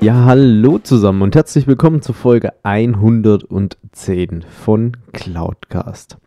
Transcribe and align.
Ja, 0.00 0.26
hallo 0.26 0.78
zusammen 0.78 1.22
und 1.22 1.34
herzlich 1.34 1.66
willkommen 1.66 2.02
zur 2.02 2.14
Folge 2.14 2.52
110 2.62 4.42
von 4.42 4.96
Cloudcast. 5.12 6.18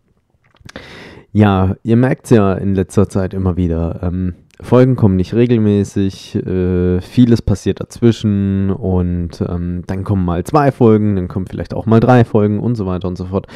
Ja, 1.31 1.77
ihr 1.81 1.95
merkt 1.95 2.25
es 2.25 2.31
ja 2.31 2.53
in 2.53 2.75
letzter 2.75 3.07
Zeit 3.07 3.33
immer 3.33 3.55
wieder. 3.55 4.01
Ähm, 4.03 4.35
Folgen 4.59 4.97
kommen 4.97 5.15
nicht 5.15 5.33
regelmäßig, 5.33 6.35
äh, 6.35 6.99
vieles 6.99 7.41
passiert 7.41 7.79
dazwischen 7.79 8.71
und 8.71 9.39
ähm, 9.39 9.83
dann 9.87 10.03
kommen 10.03 10.25
mal 10.25 10.43
zwei 10.43 10.73
Folgen, 10.73 11.15
dann 11.15 11.29
kommen 11.29 11.47
vielleicht 11.47 11.73
auch 11.73 11.85
mal 11.85 12.01
drei 12.01 12.25
Folgen 12.25 12.59
und 12.59 12.75
so 12.75 12.85
weiter 12.85 13.07
und 13.07 13.17
so 13.17 13.25
fort. 13.25 13.47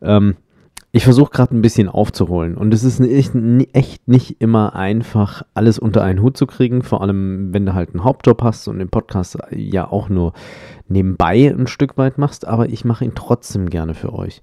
Ähm, 0.00 0.36
ich 0.90 1.04
versuche 1.04 1.30
gerade 1.30 1.54
ein 1.54 1.62
bisschen 1.62 1.88
aufzuholen. 1.88 2.56
Und 2.56 2.72
es 2.72 2.82
ist 2.82 3.00
echt, 3.00 3.32
echt 3.72 4.08
nicht 4.08 4.40
immer 4.40 4.74
einfach, 4.74 5.42
alles 5.54 5.78
unter 5.78 6.02
einen 6.02 6.22
Hut 6.22 6.36
zu 6.36 6.46
kriegen, 6.46 6.82
vor 6.82 7.02
allem 7.02 7.52
wenn 7.52 7.66
du 7.66 7.74
halt 7.74 7.90
einen 7.90 8.04
Hauptjob 8.04 8.42
hast 8.42 8.68
und 8.68 8.78
den 8.78 8.88
Podcast 8.88 9.38
ja 9.54 9.90
auch 9.90 10.08
nur 10.08 10.32
nebenbei 10.88 11.54
ein 11.54 11.66
Stück 11.66 11.98
weit 11.98 12.16
machst, 12.16 12.46
aber 12.46 12.70
ich 12.70 12.84
mache 12.84 13.04
ihn 13.04 13.14
trotzdem 13.14 13.68
gerne 13.68 13.94
für 13.94 14.14
euch. 14.14 14.40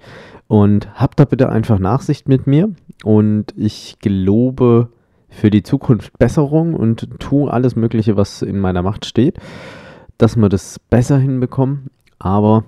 Und 0.48 0.88
habt 0.94 1.20
da 1.20 1.26
bitte 1.26 1.50
einfach 1.50 1.80
Nachsicht 1.80 2.28
mit 2.28 2.46
mir. 2.46 2.70
Und 3.04 3.54
ich 3.58 3.98
gelobe 4.00 4.90
für 5.30 5.50
die 5.50 5.64
Zukunft 5.64 6.18
Besserung 6.20 6.76
und 6.76 7.10
tue 7.20 7.52
alles 7.52 7.76
Mögliche, 7.76 8.16
was 8.18 8.42
in 8.42 8.60
meiner 8.60 8.84
Macht 8.84 9.06
steht, 9.06 9.40
dass 10.18 10.38
wir 10.38 10.48
das 10.50 10.80
besser 10.80 11.18
hinbekommen, 11.18 11.90
aber 12.20 12.64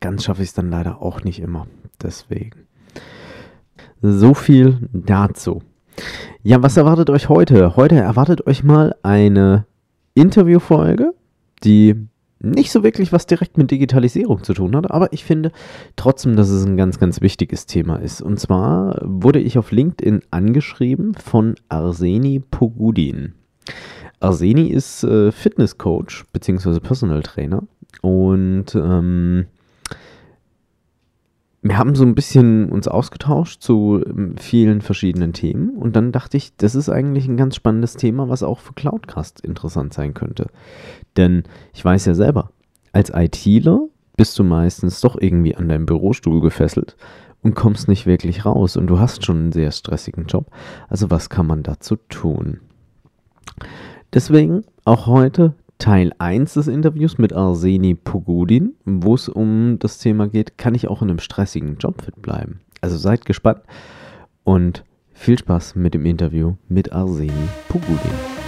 ganz 0.00 0.24
schaffe 0.24 0.42
ich 0.42 0.50
es 0.50 0.54
dann 0.54 0.70
leider 0.70 1.02
auch 1.02 1.24
nicht 1.24 1.40
immer. 1.40 1.66
Deswegen. 2.02 2.66
So 4.02 4.34
viel 4.34 4.88
dazu. 4.92 5.62
Ja, 6.42 6.62
was 6.62 6.76
erwartet 6.76 7.10
euch 7.10 7.28
heute? 7.28 7.76
Heute 7.76 7.96
erwartet 7.96 8.46
euch 8.46 8.62
mal 8.62 8.94
eine 9.02 9.66
Interviewfolge, 10.14 11.14
die 11.64 12.08
nicht 12.38 12.70
so 12.70 12.82
wirklich 12.82 13.12
was 13.12 13.26
direkt 13.26 13.56
mit 13.56 13.70
Digitalisierung 13.70 14.42
zu 14.42 14.52
tun 14.52 14.76
hat, 14.76 14.90
aber 14.90 15.12
ich 15.12 15.24
finde 15.24 15.52
trotzdem, 15.96 16.36
dass 16.36 16.50
es 16.50 16.64
ein 16.64 16.76
ganz, 16.76 16.98
ganz 16.98 17.20
wichtiges 17.20 17.66
Thema 17.66 17.96
ist. 17.96 18.20
Und 18.20 18.38
zwar 18.38 18.98
wurde 19.02 19.40
ich 19.40 19.58
auf 19.58 19.72
LinkedIn 19.72 20.22
angeschrieben 20.30 21.14
von 21.14 21.54
Arseni 21.68 22.40
Pogudin. 22.40 23.34
Arseni 24.20 24.68
ist 24.68 25.02
äh, 25.04 25.32
Fitnesscoach 25.32 26.24
bzw. 26.32 26.80
Personal 26.80 27.22
Trainer 27.22 27.62
und 28.02 28.74
ähm, 28.74 29.46
wir 31.68 31.78
haben 31.78 31.94
so 31.94 32.04
ein 32.04 32.14
bisschen 32.14 32.70
uns 32.70 32.88
ausgetauscht 32.88 33.62
zu 33.62 34.02
ähm, 34.06 34.36
vielen 34.38 34.80
verschiedenen 34.80 35.32
Themen 35.32 35.70
und 35.70 35.96
dann 35.96 36.12
dachte 36.12 36.36
ich, 36.36 36.56
das 36.56 36.74
ist 36.74 36.88
eigentlich 36.88 37.28
ein 37.28 37.36
ganz 37.36 37.56
spannendes 37.56 37.94
Thema, 37.94 38.28
was 38.28 38.42
auch 38.42 38.60
für 38.60 38.72
Cloudcast 38.72 39.40
interessant 39.40 39.94
sein 39.94 40.14
könnte. 40.14 40.48
Denn 41.16 41.44
ich 41.72 41.84
weiß 41.84 42.04
ja 42.06 42.14
selber, 42.14 42.50
als 42.92 43.10
ITler 43.14 43.88
bist 44.16 44.38
du 44.38 44.44
meistens 44.44 45.00
doch 45.00 45.16
irgendwie 45.20 45.56
an 45.56 45.68
deinem 45.68 45.86
Bürostuhl 45.86 46.40
gefesselt 46.40 46.96
und 47.42 47.54
kommst 47.54 47.88
nicht 47.88 48.06
wirklich 48.06 48.44
raus 48.44 48.76
und 48.76 48.86
du 48.86 48.98
hast 48.98 49.24
schon 49.24 49.36
einen 49.36 49.52
sehr 49.52 49.70
stressigen 49.70 50.26
Job. 50.26 50.50
Also 50.88 51.10
was 51.10 51.30
kann 51.30 51.46
man 51.46 51.62
dazu 51.62 51.96
tun? 52.08 52.60
Deswegen 54.12 54.64
auch 54.84 55.06
heute 55.06 55.54
Teil 55.78 56.12
1 56.18 56.54
des 56.54 56.68
Interviews 56.68 57.18
mit 57.18 57.32
Arseni 57.32 57.94
Pogudin, 57.94 58.74
wo 58.84 59.14
es 59.14 59.28
um 59.28 59.78
das 59.78 59.98
Thema 59.98 60.28
geht, 60.28 60.56
kann 60.58 60.74
ich 60.74 60.88
auch 60.88 61.02
in 61.02 61.10
einem 61.10 61.18
stressigen 61.18 61.76
Job 61.76 62.02
fit 62.02 62.20
bleiben? 62.22 62.60
Also 62.80 62.96
seid 62.96 63.24
gespannt 63.24 63.60
und 64.44 64.84
viel 65.12 65.38
Spaß 65.38 65.76
mit 65.76 65.94
dem 65.94 66.06
Interview 66.06 66.54
mit 66.68 66.92
Arseni 66.92 67.32
Pogudin. 67.68 68.45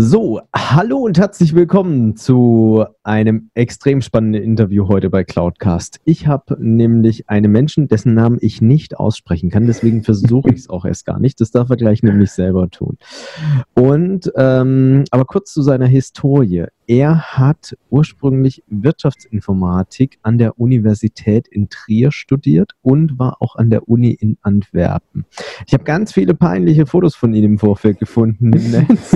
So, 0.00 0.40
hallo 0.54 0.98
und 0.98 1.18
herzlich 1.18 1.56
willkommen 1.56 2.14
zu 2.14 2.84
einem 3.02 3.50
extrem 3.54 4.00
spannenden 4.00 4.44
Interview 4.44 4.86
heute 4.86 5.10
bei 5.10 5.24
Cloudcast. 5.24 5.98
Ich 6.04 6.28
habe 6.28 6.56
nämlich 6.60 7.28
einen 7.28 7.50
Menschen, 7.50 7.88
dessen 7.88 8.14
Namen 8.14 8.38
ich 8.40 8.62
nicht 8.62 8.96
aussprechen 8.96 9.50
kann, 9.50 9.66
deswegen 9.66 10.04
versuche 10.04 10.50
ich 10.50 10.60
es 10.60 10.70
auch 10.70 10.84
erst 10.84 11.04
gar 11.04 11.18
nicht. 11.18 11.40
Das 11.40 11.50
darf 11.50 11.68
er 11.70 11.76
gleich 11.76 12.04
nämlich 12.04 12.30
selber 12.30 12.70
tun. 12.70 12.96
Und 13.74 14.30
ähm, 14.36 15.02
aber 15.10 15.24
kurz 15.24 15.52
zu 15.52 15.62
seiner 15.62 15.88
Historie. 15.88 16.66
Er 16.88 17.36
hat 17.36 17.76
ursprünglich 17.90 18.64
Wirtschaftsinformatik 18.66 20.18
an 20.22 20.38
der 20.38 20.58
Universität 20.58 21.46
in 21.46 21.68
Trier 21.68 22.10
studiert 22.12 22.72
und 22.80 23.18
war 23.18 23.42
auch 23.42 23.56
an 23.56 23.68
der 23.68 23.90
Uni 23.90 24.12
in 24.12 24.38
Antwerpen. 24.40 25.26
Ich 25.66 25.74
habe 25.74 25.84
ganz 25.84 26.14
viele 26.14 26.32
peinliche 26.32 26.86
Fotos 26.86 27.14
von 27.14 27.34
ihm 27.34 27.44
im 27.44 27.58
Vorfeld 27.58 27.98
gefunden 27.98 28.54
im 28.54 28.70
Netz. 28.88 29.14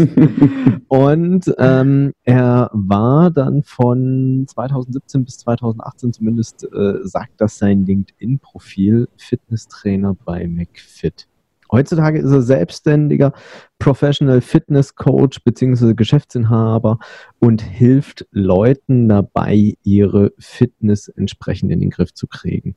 und 0.88 1.50
ähm, 1.56 2.12
er 2.24 2.68
war 2.74 3.30
dann 3.30 3.62
von 3.62 4.44
2017 4.46 5.24
bis 5.24 5.38
2018 5.38 6.12
zumindest, 6.12 6.64
äh, 6.64 6.98
sagt 7.04 7.40
das 7.40 7.56
sein 7.56 7.86
LinkedIn-Profil, 7.86 9.08
Fitnesstrainer 9.16 10.14
bei 10.26 10.46
McFit. 10.46 11.26
Heutzutage 11.72 12.18
ist 12.18 12.30
er 12.30 12.42
selbstständiger 12.42 13.32
Professional 13.82 14.40
Fitness 14.40 14.94
Coach 14.94 15.42
bzw. 15.42 15.94
Geschäftsinhaber 15.94 17.00
und 17.40 17.62
hilft 17.62 18.24
Leuten 18.30 19.08
dabei, 19.08 19.74
ihre 19.82 20.32
Fitness 20.38 21.08
entsprechend 21.08 21.72
in 21.72 21.80
den 21.80 21.90
Griff 21.90 22.14
zu 22.14 22.28
kriegen. 22.28 22.76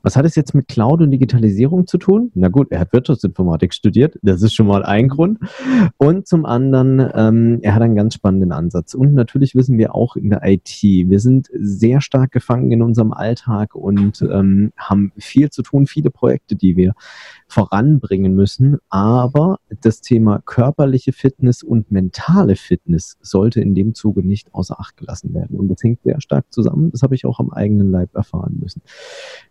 Was 0.00 0.16
hat 0.16 0.24
es 0.24 0.34
jetzt 0.34 0.54
mit 0.54 0.66
Cloud 0.68 1.02
und 1.02 1.10
Digitalisierung 1.10 1.86
zu 1.86 1.98
tun? 1.98 2.30
Na 2.34 2.48
gut, 2.48 2.68
er 2.70 2.80
hat 2.80 2.94
Wirtschaftsinformatik 2.94 3.74
studiert, 3.74 4.18
das 4.22 4.40
ist 4.40 4.54
schon 4.54 4.66
mal 4.66 4.82
ein 4.82 5.08
Grund. 5.08 5.40
Und 5.98 6.26
zum 6.26 6.46
anderen, 6.46 7.06
ähm, 7.14 7.58
er 7.60 7.74
hat 7.74 7.82
einen 7.82 7.94
ganz 7.94 8.14
spannenden 8.14 8.52
Ansatz. 8.52 8.94
Und 8.94 9.12
natürlich 9.12 9.54
wissen 9.54 9.76
wir 9.76 9.94
auch 9.94 10.16
in 10.16 10.30
der 10.30 10.40
IT, 10.42 10.80
wir 10.82 11.20
sind 11.20 11.48
sehr 11.52 12.00
stark 12.00 12.32
gefangen 12.32 12.72
in 12.72 12.80
unserem 12.80 13.12
Alltag 13.12 13.74
und 13.74 14.22
ähm, 14.22 14.72
haben 14.78 15.12
viel 15.18 15.50
zu 15.50 15.60
tun, 15.60 15.86
viele 15.86 16.08
Projekte, 16.10 16.56
die 16.56 16.78
wir 16.78 16.94
voranbringen 17.46 18.34
müssen. 18.34 18.78
Aber 18.88 19.58
das 19.82 20.00
Thema 20.00 20.40
körperliche 20.46 21.12
Fitness 21.12 21.62
und 21.62 21.90
mentale 21.90 22.56
Fitness 22.56 23.18
sollte 23.20 23.60
in 23.60 23.74
dem 23.74 23.94
Zuge 23.94 24.26
nicht 24.26 24.54
außer 24.54 24.80
Acht 24.80 24.96
gelassen 24.96 25.34
werden. 25.34 25.58
Und 25.58 25.68
das 25.68 25.82
hängt 25.82 26.02
sehr 26.02 26.20
stark 26.20 26.46
zusammen. 26.50 26.90
Das 26.92 27.02
habe 27.02 27.14
ich 27.14 27.26
auch 27.26 27.40
am 27.40 27.50
eigenen 27.50 27.90
Leib 27.90 28.14
erfahren 28.14 28.58
müssen. 28.60 28.82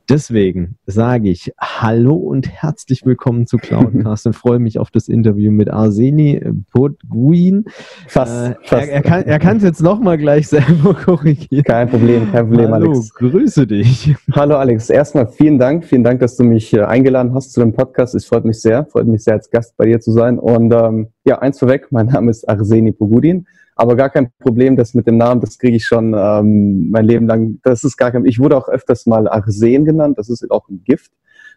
Deswegen 0.07 0.77
sage 0.85 1.29
ich 1.29 1.51
Hallo 1.59 2.13
und 2.13 2.47
herzlich 2.47 3.05
willkommen 3.05 3.47
zu 3.47 3.57
Cloudcast 3.57 4.27
und 4.27 4.33
freue 4.33 4.59
mich 4.59 4.77
auf 4.77 4.91
das 4.91 5.07
Interview 5.07 5.51
mit 5.51 5.69
Arseni 5.69 6.41
Podguin. 6.71 7.65
Fast, 8.07 8.51
äh, 8.51 8.55
fast. 8.63 8.87
Er, 8.87 9.03
er 9.03 9.39
kann 9.39 9.57
es 9.57 9.63
jetzt 9.63 9.81
nochmal 9.81 10.19
gleich 10.19 10.47
selber 10.47 10.93
korrigieren. 11.05 11.63
Kein 11.63 11.89
Problem, 11.89 12.31
kein 12.31 12.47
Problem, 12.47 12.71
Hallo, 12.71 12.91
Alex. 12.91 13.13
grüße 13.15 13.65
dich. 13.65 14.15
Hallo 14.31 14.57
Alex, 14.57 14.91
erstmal 14.91 15.27
vielen 15.27 15.57
Dank, 15.57 15.83
vielen 15.85 16.03
Dank, 16.03 16.19
dass 16.19 16.37
du 16.37 16.43
mich 16.43 16.71
äh, 16.73 16.81
eingeladen 16.83 17.33
hast 17.33 17.53
zu 17.53 17.59
dem 17.59 17.73
Podcast. 17.73 18.13
Es 18.13 18.25
freut 18.25 18.45
mich 18.45 18.61
sehr, 18.61 18.85
freut 18.85 19.07
mich 19.07 19.23
sehr 19.23 19.33
als 19.33 19.49
Gast 19.49 19.75
bei 19.75 19.85
dir 19.85 19.99
zu 19.99 20.11
sein. 20.11 20.37
Und 20.37 20.69
ähm, 20.87 21.07
ja, 21.25 21.39
eins 21.39 21.59
vorweg, 21.59 21.87
mein 21.91 22.07
Name 22.07 22.31
ist 22.31 22.47
Arseni 22.47 22.91
Pogudin. 22.91 23.47
Aber 23.75 23.95
gar 23.95 24.09
kein 24.09 24.31
Problem, 24.39 24.77
das 24.77 24.93
mit 24.93 25.05
dem 25.05 25.17
Namen, 25.17 25.41
das 25.41 25.57
kriege 25.59 25.75
ich 25.75 25.85
schon 25.85 26.13
ähm, 26.17 26.89
mein 26.91 27.05
Leben 27.05 27.27
lang. 27.27 27.59
Das 27.63 27.83
ist 27.83 27.97
gar 27.97 28.11
kein. 28.11 28.25
Ich 28.25 28.39
wurde 28.39 28.55
auch 28.55 28.69
öfters 28.69 29.05
mal 29.05 29.27
Arsen 29.27 29.83
genannt. 29.83 30.17
Das 30.17 30.29
ist 30.29 30.49
auch 30.49 30.69
ein 30.69 30.81
Gift. 30.85 31.11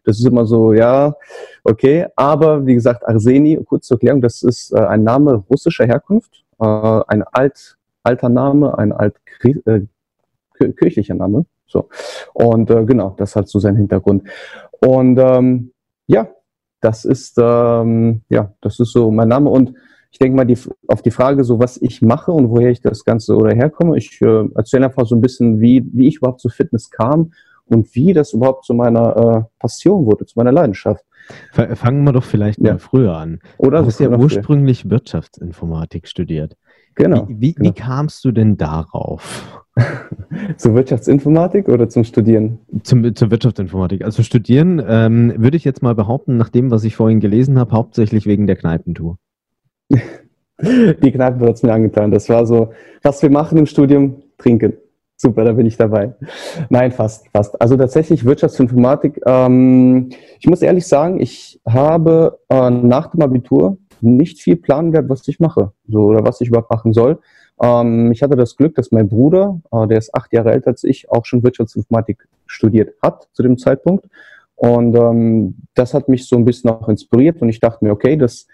Das 0.05 0.19
ist 0.19 0.27
immer 0.27 0.45
so, 0.45 0.73
ja, 0.73 1.15
okay. 1.65 2.07
Aber 2.17 2.67
wie 2.67 2.75
gesagt, 2.75 3.07
Arseni, 3.07 3.61
kurz 3.65 3.87
zur 3.87 3.97
Erklärung, 3.97 4.21
das 4.21 4.43
ist 4.43 4.73
äh, 4.73 4.81
ein 4.81 5.05
Name 5.05 5.45
russischer 5.49 5.87
Herkunft, 5.87 6.45
äh, 6.61 6.65
ein 6.65 7.23
alt, 7.23 7.77
alter 8.03 8.29
Name, 8.29 8.77
ein 8.79 8.93
alt 8.93 9.15
äh, 9.45 9.83
kirchlicher 10.59 11.15
Name. 11.15 11.45
So. 11.67 11.89
Und 12.33 12.71
äh, 12.71 12.85
genau, 12.85 13.15
das 13.17 13.37
hat 13.37 13.49
so 13.49 13.61
seinen 13.61 13.77
Hintergrund. 13.77 14.25
Und 14.81 15.19
ähm, 15.19 15.73
ja, 16.07 16.29
das 16.81 17.05
ist 17.05 17.37
ähm, 17.39 18.23
ja, 18.29 18.53
das 18.61 18.81
ist 18.81 18.93
so 18.93 19.11
mein 19.11 19.29
Name. 19.29 19.51
Und 19.51 19.75
ich 20.11 20.19
denke 20.19 20.37
mal 20.37 20.45
die, 20.45 20.59
auf 20.87 21.03
die 21.03 21.11
Frage, 21.11 21.45
so 21.45 21.59
was 21.59 21.77
ich 21.81 22.01
mache 22.03 22.33
und 22.33 22.51
woher 22.51 22.71
ich 22.71 22.81
das 22.81 23.05
Ganze 23.05 23.37
oder 23.37 23.55
herkomme. 23.55 23.97
Ich 23.99 24.21
äh, 24.23 24.45
erzähle 24.55 24.87
einfach 24.87 25.07
so 25.07 25.15
ein 25.15 25.21
bisschen, 25.21 25.61
wie, 25.61 25.85
wie 25.93 26.09
ich 26.09 26.17
überhaupt 26.17 26.41
zu 26.41 26.49
Fitness 26.49 26.91
kam 26.91 27.33
und 27.67 27.95
wie 27.95 28.15
das 28.15 28.33
überhaupt 28.33 28.65
zu 28.65 28.75
meiner 28.75 29.17
äh, 29.17 29.43
Passion 29.59 30.07
wurde, 30.07 30.25
zu 30.25 30.39
meiner 30.39 30.53
Leidenschaft. 30.53 31.05
Fangen 31.53 32.05
wir 32.05 32.13
doch 32.13 32.25
vielleicht 32.25 32.59
ja. 32.59 32.73
mal 32.73 32.79
früher 32.79 33.15
an. 33.17 33.41
Oder 33.59 33.81
du 33.81 33.87
hast 33.87 34.01
ja 34.01 34.09
ursprünglich 34.09 34.83
früher. 34.83 34.93
Wirtschaftsinformatik 34.93 36.09
studiert. 36.09 36.57
Genau. 36.99 37.29
Wie, 37.29 37.41
wie, 37.41 37.55
genau. 37.55 37.71
wie 37.71 37.73
kamst 37.73 38.25
du 38.25 38.33
denn 38.33 38.57
darauf? 38.57 39.63
zur 40.57 40.75
Wirtschaftsinformatik 40.75 41.69
oder 41.69 41.89
zum 41.89 42.03
Studieren? 42.03 42.59
Zum, 42.83 43.15
zur 43.15 43.31
Wirtschaftsinformatik. 43.31 44.05
Also 44.05 44.25
studieren 44.25 44.83
ähm, 44.87 45.33
würde 45.37 45.57
ich 45.57 45.65
jetzt 45.65 45.81
mal 45.81 45.95
behaupten, 45.95 46.37
nach 46.37 46.49
dem, 46.49 46.73
was 46.73 46.83
ich 46.83 46.97
vorhin 46.97 47.21
gelesen 47.21 47.59
habe, 47.59 47.73
hauptsächlich 47.73 48.27
wegen 48.27 48.49
der 48.49 48.57
Kneipentour. 48.57 49.19
Die 49.91 51.13
Kneipentour 51.13 51.49
hat 51.49 51.55
es 51.55 51.63
mir 51.63 51.73
angetan. 51.73 52.11
Das 52.11 52.29
war 52.29 52.45
so, 52.45 52.73
was 53.03 53.23
wir 53.23 53.31
machen 53.31 53.59
im 53.59 53.67
Studium, 53.67 54.23
trinken. 54.37 54.73
Super, 55.17 55.45
da 55.45 55.53
bin 55.53 55.67
ich 55.67 55.77
dabei. 55.77 56.15
Nein, 56.69 56.91
fast, 56.91 57.29
fast. 57.33 57.61
Also 57.61 57.77
tatsächlich 57.77 58.25
Wirtschaftsinformatik. 58.25 59.21
Ähm, 59.25 60.11
ich 60.41 60.49
muss 60.49 60.63
ehrlich 60.63 60.87
sagen, 60.87 61.21
ich 61.21 61.61
habe 61.65 62.39
äh, 62.49 62.71
nach 62.71 63.09
dem 63.11 63.23
Abitur 63.23 63.79
nicht 64.03 64.41
viel 64.41 64.57
Plan 64.57 64.93
gehabt, 64.93 65.09
was 65.09 65.27
ich 65.29 65.41
mache, 65.41 65.73
so 65.89 66.07
oder 66.07 66.25
was 66.25 66.41
ich 66.41 66.49
überhaupt 66.49 66.71
machen 66.71 66.93
soll. 66.93 67.19
Ähm, 67.61 68.13
ich 68.13 68.23
hatte 68.23 68.37
das 68.37 68.57
Glück, 68.57 68.75
dass 68.75 68.93
mein 68.93 69.09
Bruder, 69.09 69.61
äh, 69.73 69.87
der 69.87 69.99
ist 69.99 70.15
acht 70.15 70.33
Jahre 70.33 70.53
älter 70.53 70.69
als 70.69 70.85
ich, 70.85 71.11
auch 71.11 71.25
schon 71.25 71.43
Wirtschaftsinformatik 71.43 72.29
studiert 72.47 72.95
hat 73.03 73.29
zu 73.33 73.43
dem 73.43 73.59
Zeitpunkt. 73.59 74.07
Und 74.57 74.97
ähm, 74.97 75.57
das 75.75 75.95
hat 75.95 76.09
mich 76.09 76.27
so 76.27 76.37
ein 76.37 76.45
bisschen 76.45 76.71
auch 76.71 76.89
inspiriert 76.89 77.41
und 77.41 77.49
ich 77.49 77.61
dachte 77.61 77.85
mir, 77.85 77.93
okay, 77.93 78.17
das 78.17 78.49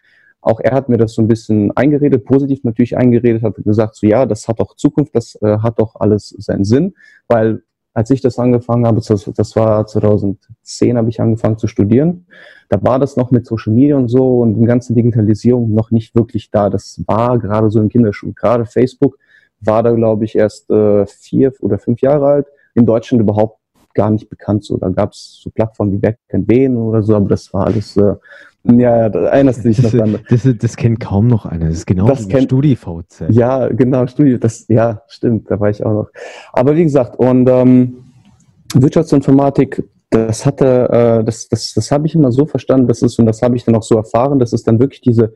auch 0.44 0.60
er 0.60 0.72
hat 0.72 0.90
mir 0.90 0.98
das 0.98 1.14
so 1.14 1.22
ein 1.22 1.28
bisschen 1.28 1.74
eingeredet, 1.74 2.26
positiv 2.26 2.64
natürlich 2.64 2.98
eingeredet, 2.98 3.42
hat 3.42 3.54
gesagt, 3.56 3.96
so 3.96 4.06
ja, 4.06 4.26
das 4.26 4.46
hat 4.46 4.60
auch 4.60 4.76
Zukunft, 4.76 5.14
das 5.14 5.36
äh, 5.40 5.58
hat 5.58 5.78
doch 5.78 5.96
alles 5.96 6.34
seinen 6.38 6.64
Sinn, 6.64 6.94
weil 7.28 7.62
als 7.94 8.10
ich 8.10 8.20
das 8.20 8.38
angefangen 8.38 8.86
habe, 8.86 9.00
das, 9.00 9.56
war 9.56 9.86
2010, 9.86 10.98
habe 10.98 11.08
ich 11.08 11.20
angefangen 11.20 11.58
zu 11.58 11.68
studieren, 11.68 12.26
da 12.68 12.82
war 12.82 12.98
das 12.98 13.16
noch 13.16 13.30
mit 13.30 13.46
Social 13.46 13.72
Media 13.72 13.96
und 13.96 14.08
so 14.08 14.40
und 14.40 14.54
die 14.54 14.66
ganze 14.66 14.94
Digitalisierung 14.94 15.72
noch 15.72 15.92
nicht 15.92 16.14
wirklich 16.14 16.50
da. 16.50 16.70
Das 16.70 17.00
war 17.06 17.38
gerade 17.38 17.70
so 17.70 17.80
im 17.80 17.88
Kinderschuh. 17.88 18.32
Gerade 18.34 18.66
Facebook 18.66 19.16
war 19.60 19.82
da, 19.82 19.92
glaube 19.92 20.24
ich, 20.24 20.34
erst 20.34 20.68
äh, 20.70 21.06
vier 21.06 21.52
oder 21.60 21.78
fünf 21.78 22.00
Jahre 22.00 22.26
alt. 22.26 22.46
In 22.74 22.84
Deutschland 22.84 23.22
überhaupt 23.22 23.60
gar 23.94 24.10
nicht 24.10 24.28
bekannt. 24.28 24.64
So, 24.64 24.76
da 24.76 24.88
gab 24.88 25.12
es 25.12 25.40
so 25.42 25.50
Plattformen 25.50 25.92
wie 25.92 26.14
wen 26.32 26.76
oder 26.76 27.02
so, 27.02 27.14
aber 27.14 27.28
das 27.28 27.52
war 27.54 27.66
alles 27.66 27.96
äh, 27.96 28.14
ja, 28.64 29.10
da 29.10 29.26
erinnerst 29.26 29.64
du 29.64 29.68
dich 29.68 29.82
das, 29.82 29.92
noch 29.92 30.00
dran. 30.00 30.18
Das, 30.30 30.48
das, 30.58 30.76
kennt 30.76 30.98
kaum 31.00 31.26
noch 31.26 31.44
einer. 31.44 31.66
Das 31.66 31.76
ist 31.76 31.86
genau 31.86 32.06
das 32.08 32.28
wie 32.28 32.40
StudiVZ. 32.40 33.24
Ja, 33.28 33.68
genau, 33.68 34.06
Studi. 34.06 34.38
Das, 34.38 34.66
ja, 34.68 35.02
stimmt, 35.06 35.50
da 35.50 35.60
war 35.60 35.68
ich 35.68 35.84
auch 35.84 35.92
noch. 35.92 36.10
Aber 36.52 36.74
wie 36.74 36.82
gesagt, 36.82 37.18
und 37.18 37.48
ähm, 37.48 38.04
Wirtschaftsinformatik, 38.74 39.84
das 40.08 40.46
hatte, 40.46 40.88
äh, 40.90 41.24
das, 41.24 41.48
das, 41.48 41.74
das 41.74 41.90
habe 41.90 42.06
ich 42.06 42.14
immer 42.14 42.32
so 42.32 42.46
verstanden, 42.46 42.88
das 42.88 43.02
ist, 43.02 43.18
und 43.18 43.26
das 43.26 43.42
habe 43.42 43.54
ich 43.56 43.64
dann 43.64 43.74
auch 43.74 43.82
so 43.82 43.96
erfahren, 43.96 44.38
dass 44.38 44.54
es 44.54 44.62
dann 44.62 44.80
wirklich 44.80 45.02
diese, 45.02 45.34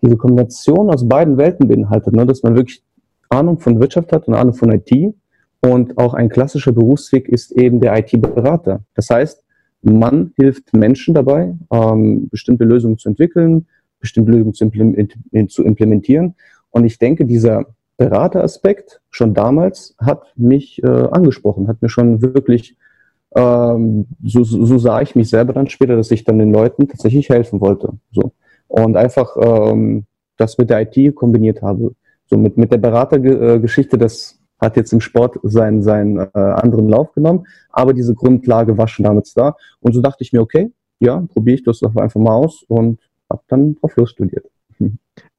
diese 0.00 0.16
Kombination 0.16 0.88
aus 0.90 1.06
beiden 1.06 1.36
Welten 1.36 1.68
beinhaltet, 1.68 2.14
ne? 2.14 2.24
dass 2.24 2.42
man 2.42 2.56
wirklich 2.56 2.82
Ahnung 3.28 3.58
von 3.58 3.80
Wirtschaft 3.80 4.12
hat 4.12 4.28
und 4.28 4.34
Ahnung 4.34 4.54
von 4.54 4.70
IT. 4.72 5.14
Und 5.60 5.96
auch 5.98 6.14
ein 6.14 6.28
klassischer 6.28 6.72
Berufsweg 6.72 7.28
ist 7.28 7.52
eben 7.52 7.80
der 7.80 7.96
IT-Berater. 7.98 8.80
Das 8.94 9.10
heißt, 9.10 9.44
man 9.82 10.32
hilft 10.36 10.74
Menschen 10.74 11.14
dabei, 11.14 11.56
ähm, 11.70 12.28
bestimmte 12.28 12.64
Lösungen 12.64 12.98
zu 12.98 13.08
entwickeln, 13.08 13.66
bestimmte 14.00 14.32
Lösungen 14.32 14.54
zu, 15.48 15.62
implementieren. 15.64 16.34
Und 16.70 16.84
ich 16.84 16.98
denke, 16.98 17.24
dieser 17.24 17.66
Berateraspekt 17.96 19.00
schon 19.10 19.34
damals 19.34 19.94
hat 19.98 20.32
mich 20.36 20.82
äh, 20.82 20.86
angesprochen, 20.86 21.68
hat 21.68 21.82
mir 21.82 21.88
schon 21.88 22.22
wirklich, 22.22 22.76
ähm, 23.34 24.06
so, 24.24 24.44
so 24.44 24.78
sah 24.78 25.02
ich 25.02 25.14
mich 25.14 25.28
selber 25.28 25.52
dann 25.52 25.68
später, 25.68 25.96
dass 25.96 26.10
ich 26.10 26.24
dann 26.24 26.38
den 26.38 26.52
Leuten 26.52 26.88
tatsächlich 26.88 27.28
helfen 27.28 27.60
wollte. 27.60 27.92
So. 28.10 28.32
Und 28.68 28.96
einfach 28.96 29.36
ähm, 29.40 30.04
das 30.36 30.58
mit 30.58 30.70
der 30.70 30.82
IT 30.82 31.14
kombiniert 31.14 31.62
habe. 31.62 31.94
So 32.26 32.36
mit, 32.36 32.56
mit 32.56 32.72
der 32.72 32.78
Beratergeschichte, 32.78 33.98
das 33.98 34.41
hat 34.62 34.76
jetzt 34.76 34.92
im 34.92 35.00
Sport 35.00 35.38
seinen, 35.42 35.82
seinen 35.82 36.18
äh, 36.18 36.28
anderen 36.32 36.88
Lauf 36.88 37.12
genommen, 37.12 37.46
aber 37.70 37.92
diese 37.92 38.14
Grundlage 38.14 38.78
war 38.78 38.88
schon 38.88 39.04
damals 39.04 39.34
da. 39.34 39.56
Und 39.80 39.92
so 39.92 40.00
dachte 40.00 40.22
ich 40.22 40.32
mir, 40.32 40.40
okay, 40.40 40.72
ja, 41.00 41.24
probiere 41.32 41.56
ich 41.56 41.64
das 41.64 41.80
doch 41.80 41.94
einfach 41.96 42.20
mal 42.20 42.32
aus 42.32 42.64
und 42.68 43.00
habe 43.28 43.42
dann 43.48 43.74
drauf 43.74 43.96
los 43.96 44.10
studiert. 44.10 44.46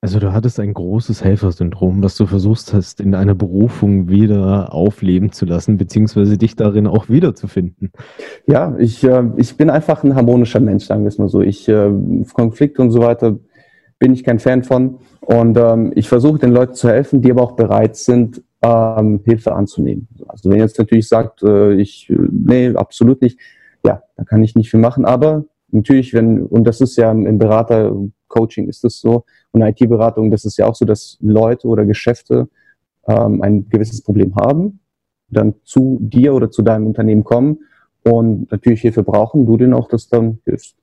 Also 0.02 0.20
du 0.20 0.34
hattest 0.34 0.60
ein 0.60 0.74
großes 0.74 1.24
Helfersyndrom, 1.24 2.04
was 2.04 2.18
du 2.18 2.26
versuchst 2.26 2.74
hast, 2.74 3.00
in 3.00 3.16
einer 3.16 3.36
Berufung 3.36 4.10
wieder 4.10 4.74
aufleben 4.74 5.32
zu 5.32 5.46
lassen, 5.46 5.78
beziehungsweise 5.78 6.38
dich 6.38 6.56
darin 6.56 6.88
auch 6.88 7.10
wiederzufinden. 7.10 7.92
Ja, 8.46 8.76
ich, 8.78 9.04
äh, 9.04 9.24
ich 9.38 9.56
bin 9.56 9.70
einfach 9.70 10.04
ein 10.04 10.16
harmonischer 10.16 10.60
Mensch, 10.60 10.86
sagen 10.86 11.04
wir 11.04 11.08
es 11.08 11.18
mal 11.18 11.30
so. 11.30 11.42
Ich 11.42 11.68
äh, 11.70 11.90
Konflikte 12.34 12.82
und 12.82 12.92
so 12.92 13.00
weiter 13.00 13.40
bin 14.04 14.14
ich 14.14 14.26
kein 14.26 14.40
Fan 14.40 14.64
von. 14.64 15.00
Und 15.22 15.58
ähm, 15.58 15.94
ich 15.96 16.10
versuche 16.10 16.38
den 16.38 16.52
Leuten 16.52 16.74
zu 16.74 16.90
helfen, 16.90 17.22
die 17.22 17.32
aber 17.32 17.42
auch 17.42 17.54
bereit 17.54 17.96
sind, 17.96 18.44
ähm, 18.62 19.22
Hilfe 19.24 19.56
anzunehmen. 19.56 20.10
Also 20.28 20.50
wenn 20.50 20.60
jetzt 20.60 20.78
natürlich 20.78 21.08
sagt, 21.08 21.42
äh, 21.42 21.72
ich, 21.76 22.12
nee, 22.30 22.76
absolut 22.76 23.22
nicht, 23.22 23.40
ja, 23.86 24.04
da 24.18 24.26
kann 24.26 24.44
ich 24.44 24.56
nicht 24.56 24.70
viel 24.70 24.82
machen. 24.82 25.06
Aber 25.06 25.46
natürlich, 25.72 26.14
wenn, 26.14 26.44
und 26.48 26.66
das 26.66 26.82
ist 26.82 26.98
ja 26.98 27.12
im 27.14 27.38
Berater-Coaching 27.38 28.68
ist 28.68 28.84
das 28.84 29.00
so, 29.00 29.24
und 29.52 29.62
IT-Beratung, 29.62 30.32
das 30.32 30.44
ist 30.44 30.58
ja 30.58 30.66
auch 30.66 30.76
so, 30.76 30.84
dass 30.84 31.18
Leute 31.22 31.70
oder 31.70 31.86
Geschäfte 31.86 32.50
ähm, 33.08 33.42
ein 33.42 33.70
gewisses 33.70 34.02
Problem 34.02 34.36
haben, 34.36 34.82
dann 35.30 35.56
zu 35.64 36.00
dir 36.02 36.34
oder 36.34 36.52
zu 36.52 36.62
deinem 36.62 36.88
Unternehmen 36.88 37.24
kommen 37.24 37.60
und 38.04 38.52
natürlich 38.52 38.82
Hilfe 38.82 39.04
brauchen, 39.04 39.46
du 39.46 39.56
denen 39.56 39.74
auch 39.74 39.88
das 39.88 40.10
dann 40.10 40.40
hilfst. 40.44 40.83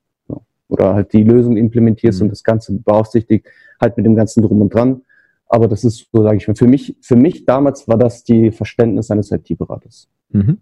Oder 0.70 0.94
halt 0.94 1.12
die 1.12 1.22
Lösung 1.22 1.56
implementierst 1.56 2.20
mhm. 2.20 2.26
und 2.26 2.31
das 2.31 2.43
Ganze 2.43 2.72
beaufsichtigt, 2.72 3.46
halt 3.81 3.96
mit 3.96 4.06
dem 4.06 4.17
ganzen 4.17 4.43
Drum 4.43 4.62
und 4.62 4.75
Dran. 4.75 5.02
Aber 5.49 5.67
das 5.67 5.84
ist, 5.84 6.08
so 6.12 6.22
sage 6.22 6.37
ich 6.37 6.46
mal, 6.46 6.55
für 6.55 6.69
mich, 6.69 6.96
für 7.00 7.17
mich 7.17 7.44
damals 7.44 7.88
war 7.88 7.99
das 7.99 8.25
die 8.25 8.52
Verständnis 8.52 9.11
eines 9.11 9.33
IT-Beraters. 9.33 10.09
Mhm. 10.30 10.59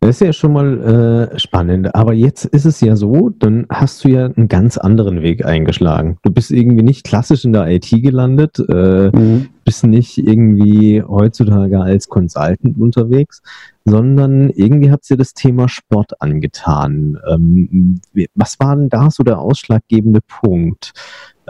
Das 0.00 0.10
ist 0.10 0.20
ja 0.20 0.32
schon 0.32 0.52
mal 0.52 1.30
äh, 1.32 1.38
spannend. 1.38 1.94
Aber 1.94 2.12
jetzt 2.12 2.44
ist 2.44 2.64
es 2.64 2.80
ja 2.80 2.96
so, 2.96 3.30
dann 3.30 3.66
hast 3.70 4.04
du 4.04 4.08
ja 4.08 4.26
einen 4.26 4.48
ganz 4.48 4.78
anderen 4.78 5.22
Weg 5.22 5.44
eingeschlagen. 5.44 6.18
Du 6.22 6.30
bist 6.32 6.50
irgendwie 6.50 6.82
nicht 6.82 7.04
klassisch 7.04 7.44
in 7.44 7.52
der 7.52 7.68
IT 7.68 7.88
gelandet, 7.90 8.58
äh, 8.68 9.10
mhm. 9.10 9.48
Bist 9.70 9.84
nicht 9.84 10.18
irgendwie 10.18 11.00
heutzutage 11.00 11.80
als 11.80 12.08
Consultant 12.08 12.76
unterwegs, 12.76 13.40
sondern 13.84 14.50
irgendwie 14.50 14.90
hat 14.90 15.08
dir 15.08 15.16
das 15.16 15.32
Thema 15.32 15.68
Sport 15.68 16.20
angetan. 16.20 17.20
Ähm, 17.30 18.00
was 18.34 18.58
war 18.58 18.74
denn 18.74 18.88
da 18.88 19.12
so 19.12 19.22
der 19.22 19.38
ausschlaggebende 19.38 20.22
Punkt? 20.22 20.92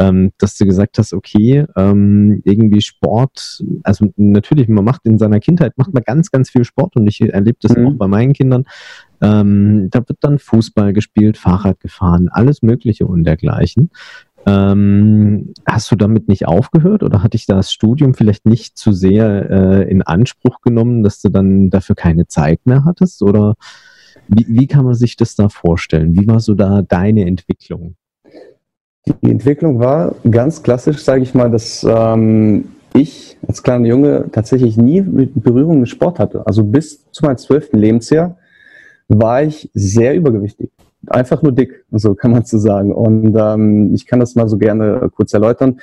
ähm, 0.00 0.33
dass 0.39 0.57
du 0.57 0.65
gesagt 0.65 0.97
hast, 0.99 1.12
okay, 1.12 1.67
ähm, 1.77 2.41
irgendwie 2.45 2.81
Sport, 2.81 3.62
also 3.83 4.07
natürlich, 4.17 4.67
man 4.67 4.85
macht 4.85 5.03
in 5.05 5.19
seiner 5.19 5.41
Kindheit, 5.41 5.77
macht 5.77 5.93
man 5.93 6.03
ganz, 6.03 6.31
ganz 6.31 6.49
viel 6.49 6.65
Sport 6.65 6.97
und 6.97 7.07
ich 7.07 7.21
erlebe 7.21 7.59
das 7.61 7.77
mhm. 7.77 7.87
auch 7.87 7.93
bei 7.93 8.09
meinen 8.09 8.33
Kindern. 8.33 8.65
Ähm, 9.21 9.89
da 9.91 9.99
wird 10.09 10.19
dann 10.23 10.39
Fußball 10.39 10.95
gespielt, 10.95 11.37
Fahrrad 11.37 11.81
gefahren, 11.81 12.31
alles 12.33 12.62
Mögliche 12.62 13.07
und 13.07 13.25
dergleichen. 13.25 13.91
Ähm, 14.47 15.52
hast 15.66 15.90
du 15.90 15.97
damit 15.97 16.28
nicht 16.28 16.47
aufgehört 16.47 17.02
oder 17.02 17.23
hatte 17.23 17.37
ich 17.37 17.47
das 17.47 17.73
Studium 17.73 18.14
vielleicht 18.14 18.47
nicht 18.47 18.78
zu 18.78 18.92
sehr 18.92 19.50
äh, 19.50 19.90
in 19.90 20.02
Anspruch 20.02 20.61
genommen, 20.62 21.02
dass 21.02 21.20
du 21.20 21.28
dann 21.28 21.70
dafür 21.70 21.94
keine 21.94 22.26
Zeit 22.26 22.61
mehr 22.64 22.85
hattest? 22.85 23.23
Oder 23.23 23.54
wie, 24.28 24.47
wie 24.49 24.66
kann 24.66 24.85
man 24.85 24.94
sich 24.94 25.16
das 25.16 25.35
da 25.35 25.49
vorstellen? 25.49 26.14
Wie 26.14 26.26
war 26.26 26.40
so 26.40 26.54
da 26.54 26.82
deine 26.82 27.26
Entwicklung? 27.26 27.97
Die 29.23 29.30
Entwicklung 29.30 29.78
war 29.78 30.14
ganz 30.30 30.62
klassisch, 30.62 31.02
sage 31.02 31.23
ich 31.23 31.35
mal, 31.35 31.50
dass 31.50 31.85
ähm, 31.88 32.66
ich 32.94 33.37
als 33.47 33.62
kleiner 33.62 33.87
Junge 33.87 34.26
tatsächlich 34.32 34.76
nie 34.76 35.00
Berührung 35.02 35.80
mit 35.80 35.88
Sport 35.88 36.18
hatte. 36.18 36.47
Also 36.47 36.64
bis 36.64 37.11
zu 37.11 37.25
meinem 37.25 37.38
zwölften 37.38 37.78
Lebensjahr 37.78 38.37
war 39.09 39.42
ich 39.42 39.70
sehr 39.75 40.14
übergewichtig. 40.14 40.70
Einfach 41.07 41.42
nur 41.42 41.52
dick, 41.52 41.85
so 41.90 42.14
kann 42.14 42.30
man 42.30 42.45
zu 42.45 42.59
so 42.59 42.69
sagen. 42.69 42.95
Und 42.95 43.35
ähm, 43.38 43.95
ich 43.95 44.07
kann 44.07 44.21
das 44.21 44.35
mal 44.35 44.49
so 44.49 44.59
gerne 44.59 45.11
kurz 45.14 45.33
erläutern. 45.33 45.80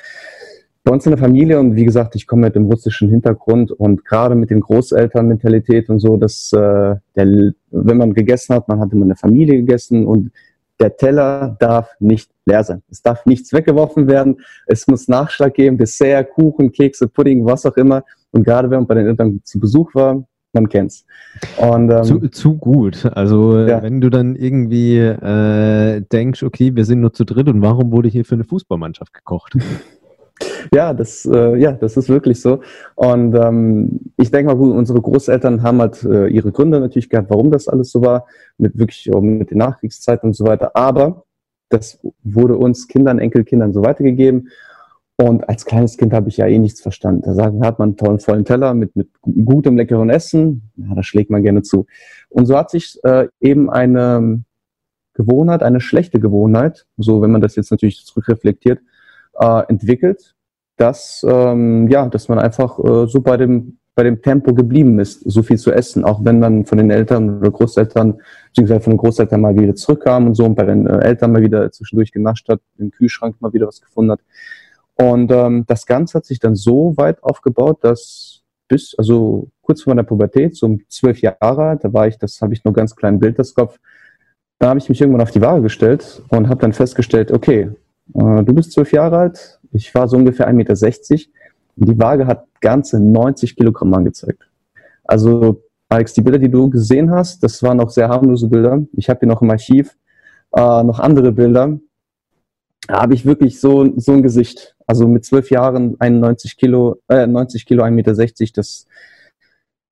Bei 0.84 0.92
uns 0.92 1.04
in 1.04 1.10
der 1.10 1.18
Familie, 1.18 1.58
und 1.58 1.74
wie 1.74 1.84
gesagt, 1.84 2.14
ich 2.14 2.26
komme 2.26 2.46
mit 2.46 2.54
dem 2.54 2.66
russischen 2.66 3.08
Hintergrund 3.08 3.72
und 3.72 4.04
gerade 4.04 4.34
mit 4.34 4.50
den 4.50 4.60
Großelternmentalität 4.60 5.90
und 5.90 5.98
so, 5.98 6.16
dass 6.16 6.52
äh, 6.52 6.96
der, 7.16 7.52
wenn 7.70 7.96
man 7.96 8.14
gegessen 8.14 8.54
hat, 8.54 8.68
man 8.68 8.80
hat 8.80 8.92
immer 8.92 9.04
eine 9.04 9.16
Familie 9.16 9.56
gegessen 9.56 10.06
und 10.06 10.30
der 10.80 10.96
Teller 10.96 11.56
darf 11.58 11.90
nicht 11.98 12.30
leer 12.46 12.62
sein. 12.62 12.82
Es 12.90 13.02
darf 13.02 13.26
nichts 13.26 13.52
weggeworfen 13.52 14.06
werden. 14.06 14.40
Es 14.66 14.86
muss 14.86 15.08
Nachschlag 15.08 15.54
geben, 15.54 15.76
Dessert, 15.76 16.30
Kuchen, 16.30 16.70
Kekse, 16.70 17.08
Pudding, 17.08 17.44
was 17.44 17.66
auch 17.66 17.76
immer. 17.76 18.04
Und 18.30 18.44
gerade 18.44 18.70
wenn 18.70 18.78
man 18.78 18.86
bei 18.86 18.94
den 18.94 19.08
Eltern 19.08 19.40
zu 19.44 19.58
Besuch 19.58 19.94
war, 19.94 20.24
man 20.52 20.68
kennt's. 20.68 21.04
Und, 21.58 21.90
ähm, 21.90 22.04
zu, 22.04 22.28
zu, 22.28 22.56
gut. 22.56 23.04
Also 23.14 23.58
ja. 23.58 23.82
wenn 23.82 24.00
du 24.00 24.10
dann 24.10 24.36
irgendwie 24.36 24.98
äh, 24.98 26.00
denkst, 26.00 26.42
okay, 26.42 26.74
wir 26.74 26.84
sind 26.84 27.00
nur 27.00 27.12
zu 27.12 27.24
dritt 27.24 27.48
und 27.48 27.62
warum 27.62 27.92
wurde 27.92 28.08
hier 28.08 28.24
für 28.24 28.34
eine 28.34 28.44
Fußballmannschaft 28.44 29.12
gekocht? 29.14 29.56
Ja, 30.72 30.94
das, 30.94 31.26
äh, 31.26 31.56
ja, 31.56 31.72
das 31.72 31.96
ist 31.96 32.08
wirklich 32.08 32.40
so. 32.40 32.60
Und 32.94 33.34
ähm, 33.34 34.12
ich 34.16 34.30
denke 34.30 34.52
mal, 34.52 34.56
gut, 34.56 34.74
unsere 34.74 35.00
Großeltern 35.00 35.62
haben 35.62 35.80
halt 35.80 36.02
äh, 36.04 36.28
ihre 36.28 36.52
Gründe 36.52 36.78
natürlich 36.78 37.08
gehabt, 37.08 37.30
warum 37.30 37.50
das 37.50 37.68
alles 37.68 37.90
so 37.90 38.02
war, 38.02 38.26
mit 38.56 38.78
wirklich 38.78 39.10
mit 39.20 39.50
der 39.50 39.56
Nachkriegszeit 39.56 40.22
und 40.22 40.34
so 40.34 40.46
weiter. 40.46 40.76
Aber 40.76 41.24
das 41.70 41.98
wurde 42.22 42.56
uns 42.56 42.88
Kindern, 42.88 43.18
Enkelkindern 43.18 43.72
so 43.72 43.82
weitergegeben. 43.82 44.48
Und 45.20 45.48
als 45.48 45.64
kleines 45.64 45.96
Kind 45.96 46.12
habe 46.12 46.28
ich 46.28 46.36
ja 46.36 46.46
eh 46.46 46.58
nichts 46.58 46.80
verstanden. 46.80 47.22
Da 47.22 47.34
sagen, 47.34 47.66
hat 47.66 47.80
man 47.80 47.90
einen 47.90 47.96
tollen, 47.96 48.20
vollen 48.20 48.44
Teller 48.44 48.72
mit, 48.72 48.94
mit 48.94 49.08
gutem, 49.22 49.76
leckeren 49.76 50.10
Essen. 50.10 50.70
Ja, 50.76 50.94
da 50.94 51.02
schlägt 51.02 51.28
man 51.30 51.42
gerne 51.42 51.62
zu. 51.62 51.86
Und 52.28 52.46
so 52.46 52.56
hat 52.56 52.70
sich 52.70 53.00
äh, 53.02 53.26
eben 53.40 53.68
eine 53.68 54.44
Gewohnheit, 55.14 55.64
eine 55.64 55.80
schlechte 55.80 56.20
Gewohnheit, 56.20 56.86
so 56.96 57.20
wenn 57.20 57.32
man 57.32 57.40
das 57.40 57.56
jetzt 57.56 57.72
natürlich 57.72 58.06
zurückreflektiert, 58.06 58.78
äh, 59.40 59.62
entwickelt, 59.68 60.36
dass, 60.76 61.26
ähm, 61.28 61.88
ja, 61.88 62.06
dass 62.06 62.28
man 62.28 62.38
einfach 62.38 62.78
äh, 62.78 63.08
so 63.08 63.20
bei 63.20 63.36
dem, 63.36 63.78
bei 63.96 64.04
dem 64.04 64.22
Tempo 64.22 64.54
geblieben 64.54 65.00
ist, 65.00 65.28
so 65.28 65.42
viel 65.42 65.58
zu 65.58 65.72
essen, 65.72 66.04
auch 66.04 66.24
wenn 66.24 66.38
man 66.38 66.64
von 66.64 66.78
den 66.78 66.92
Eltern 66.92 67.38
oder 67.38 67.50
Großeltern, 67.50 68.20
beziehungsweise 68.46 68.80
von 68.82 68.92
den 68.92 68.98
Großeltern 68.98 69.40
mal 69.40 69.58
wieder 69.58 69.74
zurückkam 69.74 70.28
und 70.28 70.36
so 70.36 70.44
und 70.44 70.54
bei 70.54 70.64
den 70.64 70.86
Eltern 70.86 71.32
mal 71.32 71.42
wieder 71.42 71.72
zwischendurch 71.72 72.12
genascht 72.12 72.48
hat, 72.48 72.60
im 72.78 72.92
Kühlschrank 72.92 73.34
mal 73.40 73.52
wieder 73.52 73.66
was 73.66 73.80
gefunden 73.80 74.12
hat. 74.12 74.20
Und 75.00 75.30
ähm, 75.30 75.64
das 75.66 75.86
Ganze 75.86 76.18
hat 76.18 76.24
sich 76.24 76.40
dann 76.40 76.56
so 76.56 76.92
weit 76.96 77.22
aufgebaut, 77.22 77.78
dass 77.82 78.42
bis, 78.66 78.94
also 78.98 79.48
kurz 79.62 79.82
vor 79.82 79.94
meiner 79.94 80.02
Pubertät, 80.02 80.56
so 80.56 80.66
um 80.66 80.80
zwölf 80.88 81.20
Jahre, 81.20 81.78
da 81.80 81.92
war 81.92 82.06
ich, 82.06 82.18
das 82.18 82.40
habe 82.42 82.52
ich 82.52 82.64
nur 82.64 82.74
ganz 82.74 82.94
kleinen 82.94 83.18
Bild 83.18 83.38
das 83.38 83.54
Kopf, 83.54 83.78
da 84.58 84.70
habe 84.70 84.78
ich 84.78 84.88
mich 84.88 85.00
irgendwann 85.00 85.22
auf 85.22 85.30
die 85.30 85.40
Waage 85.40 85.62
gestellt 85.62 86.22
und 86.28 86.48
habe 86.48 86.60
dann 86.60 86.72
festgestellt, 86.72 87.30
okay, 87.32 87.70
äh, 88.14 88.42
du 88.42 88.52
bist 88.52 88.72
zwölf 88.72 88.92
Jahre 88.92 89.18
alt, 89.18 89.60
ich 89.72 89.94
war 89.94 90.08
so 90.08 90.16
ungefähr 90.16 90.48
1,60 90.48 90.52
Meter 90.52 90.74
und 91.76 91.88
die 91.88 91.98
Waage 91.98 92.26
hat 92.26 92.46
ganze 92.60 93.00
90 93.00 93.56
Kilogramm 93.56 93.94
angezeigt. 93.94 94.48
Also, 95.04 95.62
Alex, 95.88 96.12
die 96.12 96.22
Bilder, 96.22 96.38
die 96.38 96.50
du 96.50 96.68
gesehen 96.68 97.10
hast, 97.10 97.42
das 97.42 97.62
waren 97.62 97.78
noch 97.78 97.90
sehr 97.90 98.08
harmlose 98.08 98.48
Bilder. 98.48 98.82
Ich 98.92 99.08
habe 99.08 99.20
hier 99.20 99.28
noch 99.28 99.40
im 99.40 99.50
Archiv 99.50 99.96
äh, 100.54 100.82
noch 100.82 100.98
andere 100.98 101.32
Bilder. 101.32 101.78
Habe 102.90 103.14
ich 103.14 103.26
wirklich 103.26 103.60
so, 103.60 103.92
so 103.96 104.12
ein 104.12 104.22
Gesicht. 104.22 104.76
Also 104.86 105.06
mit 105.06 105.24
zwölf 105.24 105.50
Jahren 105.50 105.96
91 105.98 106.56
Kilo, 106.56 106.96
äh, 107.08 107.26
90 107.26 107.66
Kilo, 107.66 107.84
1,60 107.84 107.90
Meter, 107.90 108.14
das, 108.54 108.86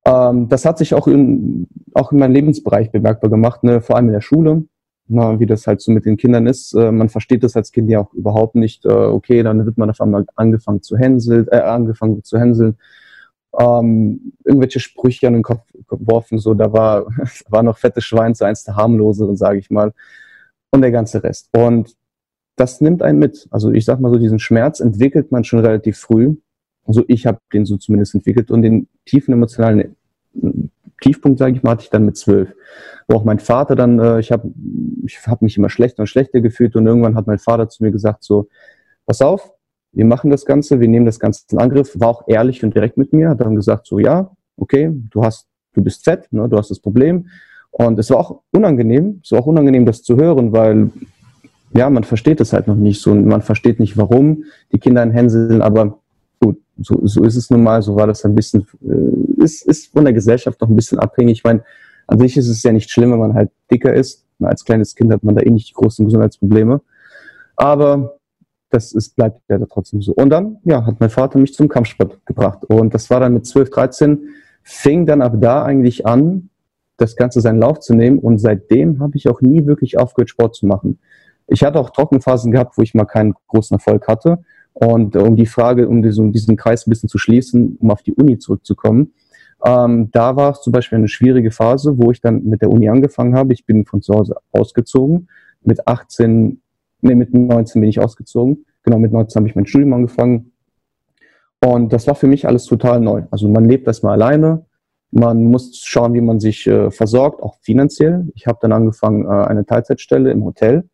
ähm, 0.07 0.49
das 0.49 0.65
hat 0.65 0.79
sich 0.79 0.95
auch 0.95 1.07
in, 1.07 1.69
auch 1.93 2.13
in 2.13 2.19
meinem 2.19 2.33
Lebensbereich 2.33 2.91
bemerkbar 2.91 3.31
gemacht, 3.31 3.65
ne? 3.65 3.81
vor 3.83 3.97
allem 3.97 4.07
in 4.07 4.15
der 4.15 4.21
Schule 4.23 4.65
na, 5.09 5.39
wie 5.39 5.47
das 5.47 5.67
halt 5.67 5.81
so 5.81 5.93
mit 5.93 6.05
den 6.05 6.17
Kindern 6.17 6.47
ist. 6.47 6.73
Äh, 6.75 6.91
man 6.93 7.09
versteht 7.09 7.45
das 7.45 7.57
als 7.57 7.73
Kind 7.73 7.91
ja 7.91 8.01
auch 8.01 8.13
überhaupt 8.13 8.55
nicht. 8.55 8.85
Äh, 8.85 8.89
okay, 8.89 9.43
dann 9.43 9.65
wird 9.65 9.79
man 9.79 9.91
auf 9.91 10.01
einmal 10.01 10.27
angefangen 10.35 10.83
zu 10.83 10.97
hänseln, 10.97 11.47
äh, 11.51 11.61
angefangen 11.61 12.23
zu 12.25 12.39
hänseln. 12.39 12.77
Ähm, 13.59 14.33
irgendwelche 14.45 14.81
Sprüche 14.81 15.29
an 15.29 15.35
den 15.35 15.43
Kopf 15.43 15.63
geworfen, 15.89 16.39
so 16.39 16.55
da 16.55 16.73
war, 16.73 17.07
war 17.49 17.63
noch 17.63 17.79
fette 17.79 18.01
Schwein, 18.01 18.35
so 18.35 18.45
eins 18.45 18.65
der 18.65 18.77
harmloseren, 18.77 19.37
sage 19.37 19.59
ich 19.59 19.71
mal. 19.71 19.93
Und 20.71 20.83
der 20.83 20.91
ganze 20.91 21.23
Rest. 21.23 21.49
Und 21.57 21.95
das 22.57 22.81
nimmt 22.81 23.03
einen 23.03 23.19
mit. 23.19 23.47
Also 23.51 23.71
ich 23.71 23.85
sag 23.85 24.01
mal 24.01 24.13
so, 24.13 24.19
diesen 24.19 24.39
Schmerz 24.39 24.81
entwickelt 24.81 25.31
man 25.31 25.45
schon 25.45 25.61
relativ 25.61 25.99
früh. 25.99 26.37
Also 26.85 27.05
ich 27.09 27.27
habe 27.27 27.39
den 27.53 27.67
so 27.67 27.77
zumindest 27.77 28.15
entwickelt 28.15 28.51
und 28.51 28.63
den 28.63 28.89
tiefen 29.05 29.33
emotionalen 29.33 29.97
Tiefpunkt, 31.01 31.39
sage 31.39 31.57
ich 31.57 31.63
mal, 31.63 31.73
hatte 31.73 31.85
ich 31.85 31.91
dann 31.91 32.05
mit 32.05 32.17
zwölf. 32.17 32.55
Wo 33.09 33.17
auch 33.17 33.25
mein 33.25 33.39
Vater 33.39 33.77
dann, 33.77 33.99
äh, 33.99 34.21
ich 34.21 34.33
habe 34.33 34.51
ich 35.05 35.19
hab 35.27 35.43
mich 35.43 35.57
immer 35.57 35.69
schlechter 35.69 36.03
und 36.03 36.07
schlechter 36.07 36.41
gefühlt 36.41 36.75
und 36.77 36.87
irgendwann 36.87 37.15
hat 37.15 37.27
mein 37.27 37.39
Vater 37.39 37.69
zu 37.69 37.85
mir 37.85 37.93
gesagt, 37.93 38.25
so, 38.25 38.49
pass 39.05 39.21
auf, 39.21 39.53
wir 39.93 40.05
machen 40.05 40.31
das 40.31 40.45
Ganze, 40.45 40.81
wir 40.81 40.89
nehmen 40.89 41.07
das 41.07 41.21
Ganze 41.21 41.45
in 41.51 41.59
Angriff, 41.59 41.99
war 41.99 42.09
auch 42.09 42.25
ehrlich 42.27 42.65
und 42.65 42.75
direkt 42.75 42.97
mit 42.97 43.13
mir, 43.13 43.29
hat 43.29 43.41
dann 43.41 43.55
gesagt, 43.55 43.87
so, 43.87 43.99
ja, 43.99 44.31
okay, 44.57 44.91
du 44.93 45.23
hast, 45.23 45.47
du 45.75 45.83
bist 45.83 46.05
fett, 46.05 46.33
ne, 46.33 46.49
du 46.49 46.57
hast 46.57 46.71
das 46.71 46.81
Problem. 46.81 47.29
Und 47.71 47.99
es 47.99 48.11
war 48.11 48.19
auch 48.19 48.43
unangenehm, 48.53 49.21
es 49.23 49.33
war 49.33 49.41
auch 49.41 49.47
unangenehm, 49.47 49.85
das 49.85 50.03
zu 50.03 50.17
hören, 50.17 50.53
weil 50.53 50.91
ja, 51.77 51.91
man 51.91 52.05
versteht 52.05 52.41
es 52.41 52.53
halt 52.53 52.67
noch 52.67 52.77
nicht 52.77 53.01
so 53.01 53.11
und 53.13 53.27
man 53.27 53.43
versteht 53.43 53.81
nicht, 53.81 53.97
warum 53.97 54.45
die 54.73 54.79
Kinder 54.79 55.03
in 55.03 55.11
Hänseln, 55.11 55.63
aber 55.63 55.99
gut, 56.41 56.59
so, 56.79 57.01
so 57.05 57.23
ist 57.25 57.37
es 57.37 57.51
nun 57.51 57.63
mal, 57.63 57.83
so 57.83 57.97
war 57.97 58.07
das 58.07 58.25
ein 58.25 58.35
bisschen, 58.35 58.67
äh, 58.83 59.43
ist, 59.43 59.67
ist 59.67 59.93
von 59.93 60.05
der 60.05 60.13
Gesellschaft 60.13 60.61
noch 60.61 60.69
ein 60.69 60.77
bisschen 60.77 60.99
abhängig. 60.99 61.39
Ich 61.39 61.45
meine, 61.45 61.63
an 62.07 62.19
sich 62.19 62.37
ist 62.37 62.49
es 62.49 62.63
ja 62.63 62.73
nicht 62.73 62.91
schlimm, 62.91 63.13
wenn 63.13 63.19
man 63.19 63.35
halt 63.35 63.51
dicker 63.71 63.93
ist. 63.93 64.25
Als 64.41 64.65
kleines 64.65 64.95
Kind 64.95 65.13
hat 65.13 65.23
man 65.25 65.35
da 65.35 65.43
eh 65.43 65.51
nicht 65.51 65.71
die 65.71 65.75
großen 65.75 66.05
Gesundheitsprobleme. 66.05 66.81
Aber 67.57 68.19
das 68.71 68.93
ist, 68.93 69.17
bleibt 69.17 69.41
ja 69.49 69.59
da 69.59 69.67
trotzdem 69.67 70.03
so. 70.03 70.13
Und 70.13 70.31
dann, 70.31 70.59
ja, 70.65 70.85
hat 70.85 71.01
mein 71.01 71.11
Vater 71.11 71.39
mich 71.39 71.55
zum 71.55 71.69
Kampfsport 71.69 72.25
gebracht. 72.27 72.65
Und 72.67 72.95
das 72.95 73.11
war 73.11 73.21
dann 73.21 73.35
mit 73.35 73.47
12, 73.47 73.71
13, 73.71 74.29
fing 74.63 75.07
dann 75.07 75.23
ab 75.23 75.35
da 75.41 75.65
eigentlich 75.65 76.07
an, 76.07 76.51
das 76.97 77.17
Ganze 77.17 77.41
seinen 77.41 77.61
Lauf 77.61 77.81
zu 77.81 77.95
nehmen. 77.95 78.19
Und 78.19 78.39
seitdem 78.39 79.01
habe 79.01 79.17
ich 79.17 79.29
auch 79.29 79.41
nie 79.41 79.67
wirklich 79.67 79.99
aufgehört, 79.99 80.31
Sport 80.31 80.55
zu 80.55 80.67
machen. 80.67 80.99
Ich 81.47 81.63
hatte 81.63 81.79
auch 81.79 81.91
Trockenphasen 81.91 82.53
gehabt, 82.53 82.77
wo 82.77 82.83
ich 82.83 82.95
mal 82.95 83.05
keinen 83.05 83.35
großen 83.49 83.77
Erfolg 83.77 84.09
hatte. 84.09 84.45
Und 84.73 85.17
um 85.17 85.37
die 85.37 85.47
Frage, 85.47 85.89
um 85.89 86.03
diesen, 86.03 86.33
diesen 86.33 86.57
Kreis 86.57 86.87
ein 86.87 86.91
bisschen 86.91 87.09
zu 87.09 87.19
schließen, 87.19 87.79
um 87.81 87.91
auf 87.91 88.03
die 88.03 88.13
Uni 88.13 88.39
zurückzukommen, 88.39 89.13
ähm, 89.65 90.11
da 90.11 90.37
war 90.37 90.51
es 90.51 90.61
zum 90.61 90.73
Beispiel 90.73 90.99
eine 90.99 91.09
schwierige 91.09 91.51
Phase, 91.51 91.97
wo 91.97 92.11
ich 92.11 92.21
dann 92.21 92.45
mit 92.45 92.61
der 92.63 92.71
Uni 92.71 92.89
angefangen 92.89 93.35
habe. 93.35 93.53
Ich 93.53 93.65
bin 93.65 93.87
von 93.87 94.03
zu 94.03 94.15
Hause 94.15 94.37
ausgezogen. 94.53 95.29
Mit 95.63 95.87
18, 95.89 96.61
nee, 97.01 97.15
mit 97.15 97.33
19 97.33 97.81
bin 97.81 97.89
ich 97.89 98.01
ausgezogen. 98.01 98.67
Genau, 98.83 98.99
mit 98.99 99.13
19 99.13 99.41
habe 99.41 99.49
ich 99.49 99.57
mein 99.57 99.67
Studium 99.67 99.95
angefangen. 99.95 100.53
Und 101.65 101.93
das 101.93 102.07
war 102.07 102.15
für 102.15 102.27
mich 102.27 102.47
alles 102.47 102.65
total 102.65 103.01
neu. 103.01 103.23
Also 103.31 103.49
man 103.49 103.65
lebt 103.65 103.87
erstmal 103.87 104.13
alleine. 104.13 104.67
Man 105.11 105.45
muss 105.45 105.77
schauen, 105.79 106.13
wie 106.15 106.21
man 106.21 106.39
sich 106.39 106.67
äh, 106.67 106.91
versorgt, 106.91 107.43
auch 107.43 107.57
finanziell. 107.63 108.29
Ich 108.35 108.47
habe 108.47 108.59
dann 108.61 108.73
angefangen, 108.73 109.25
äh, 109.25 109.47
eine 109.47 109.65
Teilzeitstelle 109.65 110.31
im 110.31 110.45
Hotel. 110.45 110.85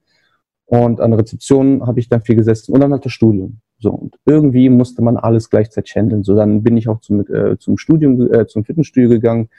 Und 0.73 1.02
an 1.02 1.11
der 1.11 1.21
Rezeption 1.21 1.87
habe 1.87 2.00
ich 2.00 2.09
dann 2.09 2.23
viel 2.23 2.35
gesessen 2.35 2.73
und 2.73 2.81
dann 2.81 2.93
halt 2.93 3.05
das 3.05 3.12
Studium. 3.12 3.59
So, 3.79 3.91
und 3.91 4.17
irgendwie 4.25 4.71
musste 4.71 5.02
man 5.02 5.19
alles 5.19 5.50
gleichzeitig 5.50 5.95
handeln. 5.97 6.23
So, 6.23 6.35
dann 6.35 6.62
bin 6.62 6.79
ich 6.79 6.88
auch 6.88 7.00
zum, 7.00 7.21
äh, 7.31 7.59
zum 7.59 7.76
Studium, 7.76 8.33
äh, 8.33 8.47
zum 8.47 8.64
Fitnessstudio 8.64 9.11
gegangen. 9.11 9.50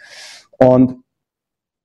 Und 0.58 0.96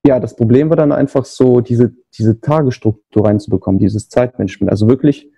ja, 0.06 0.18
das 0.18 0.34
Problem 0.34 0.70
war 0.70 0.78
dann 0.78 0.92
einfach 0.92 1.26
so, 1.26 1.60
diese, 1.60 1.92
diese 2.16 2.40
Tagesstruktur 2.40 3.26
reinzubekommen, 3.26 3.78
dieses 3.78 4.08
Zeitmanagement. 4.08 4.70
Also 4.70 4.88
wirklich 4.88 5.30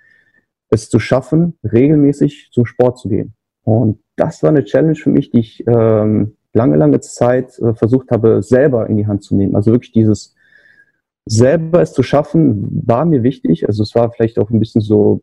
es 0.69 0.89
zu 0.89 1.01
schaffen, 1.01 1.59
regelmäßig 1.65 2.51
zum 2.53 2.67
Sport 2.67 2.97
zu 3.01 3.09
gehen. 3.09 3.35
Und 3.65 3.99
das 4.15 4.45
war 4.45 4.51
eine 4.51 4.63
Challenge 4.63 4.95
für 4.95 5.11
mich, 5.11 5.33
die 5.33 5.41
ich 5.41 5.67
ähm, 5.67 6.37
lange, 6.53 6.77
lange 6.77 7.01
Zeit 7.01 7.59
äh, 7.59 7.75
versucht 7.75 8.13
habe, 8.13 8.41
selber 8.41 8.89
in 8.89 8.99
die 8.99 9.09
Hand 9.09 9.25
zu 9.25 9.35
nehmen. 9.35 9.57
Also 9.57 9.73
wirklich 9.73 9.91
dieses 9.91 10.37
selber 11.31 11.81
es 11.81 11.93
zu 11.93 12.03
schaffen, 12.03 12.83
war 12.87 13.05
mir 13.05 13.23
wichtig. 13.23 13.67
Also 13.69 13.83
es 13.83 13.95
war 13.95 14.11
vielleicht 14.11 14.39
auch 14.39 14.51
ein 14.51 14.59
bisschen 14.59 14.81
so 14.81 15.23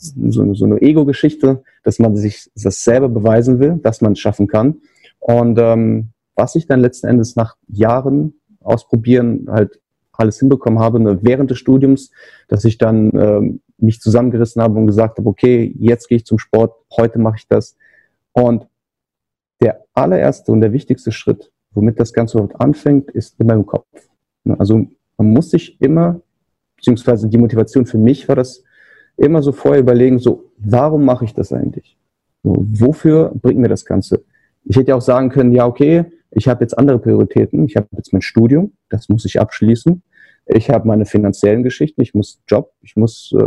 so, 0.00 0.54
so 0.54 0.64
eine 0.64 0.80
Ego-Geschichte, 0.80 1.62
dass 1.82 1.98
man 1.98 2.16
sich 2.16 2.50
das 2.54 2.84
selber 2.84 3.08
beweisen 3.08 3.58
will, 3.60 3.78
dass 3.82 4.00
man 4.00 4.12
es 4.12 4.18
schaffen 4.18 4.46
kann. 4.46 4.80
Und 5.18 5.58
ähm, 5.58 6.10
was 6.34 6.54
ich 6.54 6.66
dann 6.66 6.80
letzten 6.80 7.06
Endes 7.06 7.36
nach 7.36 7.56
Jahren 7.68 8.34
ausprobieren 8.60 9.46
halt 9.50 9.78
alles 10.12 10.38
hinbekommen 10.38 10.78
habe, 10.78 11.00
ne, 11.00 11.18
während 11.22 11.50
des 11.50 11.58
Studiums, 11.58 12.10
dass 12.48 12.64
ich 12.64 12.78
dann 12.78 13.10
ähm, 13.14 13.60
mich 13.78 14.00
zusammengerissen 14.00 14.62
habe 14.62 14.78
und 14.78 14.86
gesagt 14.86 15.18
habe, 15.18 15.28
okay, 15.28 15.74
jetzt 15.78 16.08
gehe 16.08 16.16
ich 16.16 16.26
zum 16.26 16.38
Sport, 16.38 16.74
heute 16.96 17.18
mache 17.18 17.36
ich 17.38 17.48
das. 17.48 17.76
Und 18.32 18.66
der 19.60 19.84
allererste 19.92 20.52
und 20.52 20.60
der 20.60 20.72
wichtigste 20.72 21.12
Schritt, 21.12 21.50
womit 21.72 22.00
das 22.00 22.12
Ganze 22.12 22.38
überhaupt 22.38 22.60
anfängt, 22.60 23.10
ist 23.10 23.38
immer 23.38 23.54
im 23.54 23.66
Kopf. 23.66 23.86
Ne, 24.44 24.58
also 24.58 24.86
man 25.20 25.34
muss 25.34 25.50
sich 25.50 25.78
immer, 25.82 26.22
beziehungsweise 26.76 27.28
die 27.28 27.36
Motivation 27.36 27.84
für 27.84 27.98
mich 27.98 28.26
war 28.26 28.36
das, 28.36 28.64
immer 29.18 29.42
so 29.42 29.52
vorher 29.52 29.82
überlegen, 29.82 30.18
so, 30.18 30.50
warum 30.56 31.04
mache 31.04 31.26
ich 31.26 31.34
das 31.34 31.52
eigentlich? 31.52 31.98
So, 32.42 32.56
wofür 32.56 33.30
bringt 33.34 33.60
mir 33.60 33.68
das 33.68 33.84
Ganze? 33.84 34.24
Ich 34.64 34.76
hätte 34.76 34.88
ja 34.88 34.94
auch 34.94 35.02
sagen 35.02 35.28
können, 35.28 35.52
ja, 35.52 35.66
okay, 35.66 36.06
ich 36.30 36.48
habe 36.48 36.64
jetzt 36.64 36.78
andere 36.78 36.98
Prioritäten. 36.98 37.66
Ich 37.66 37.76
habe 37.76 37.86
jetzt 37.98 38.14
mein 38.14 38.22
Studium, 38.22 38.72
das 38.88 39.10
muss 39.10 39.26
ich 39.26 39.38
abschließen. 39.38 40.02
Ich 40.46 40.68
habe 40.68 40.88
meine 40.88 41.06
finanziellen 41.06 41.62
Geschichten, 41.62 42.00
ich 42.02 42.12
muss 42.12 42.42
Job, 42.48 42.72
ich 42.82 42.96
muss 42.96 43.32
äh, 43.38 43.42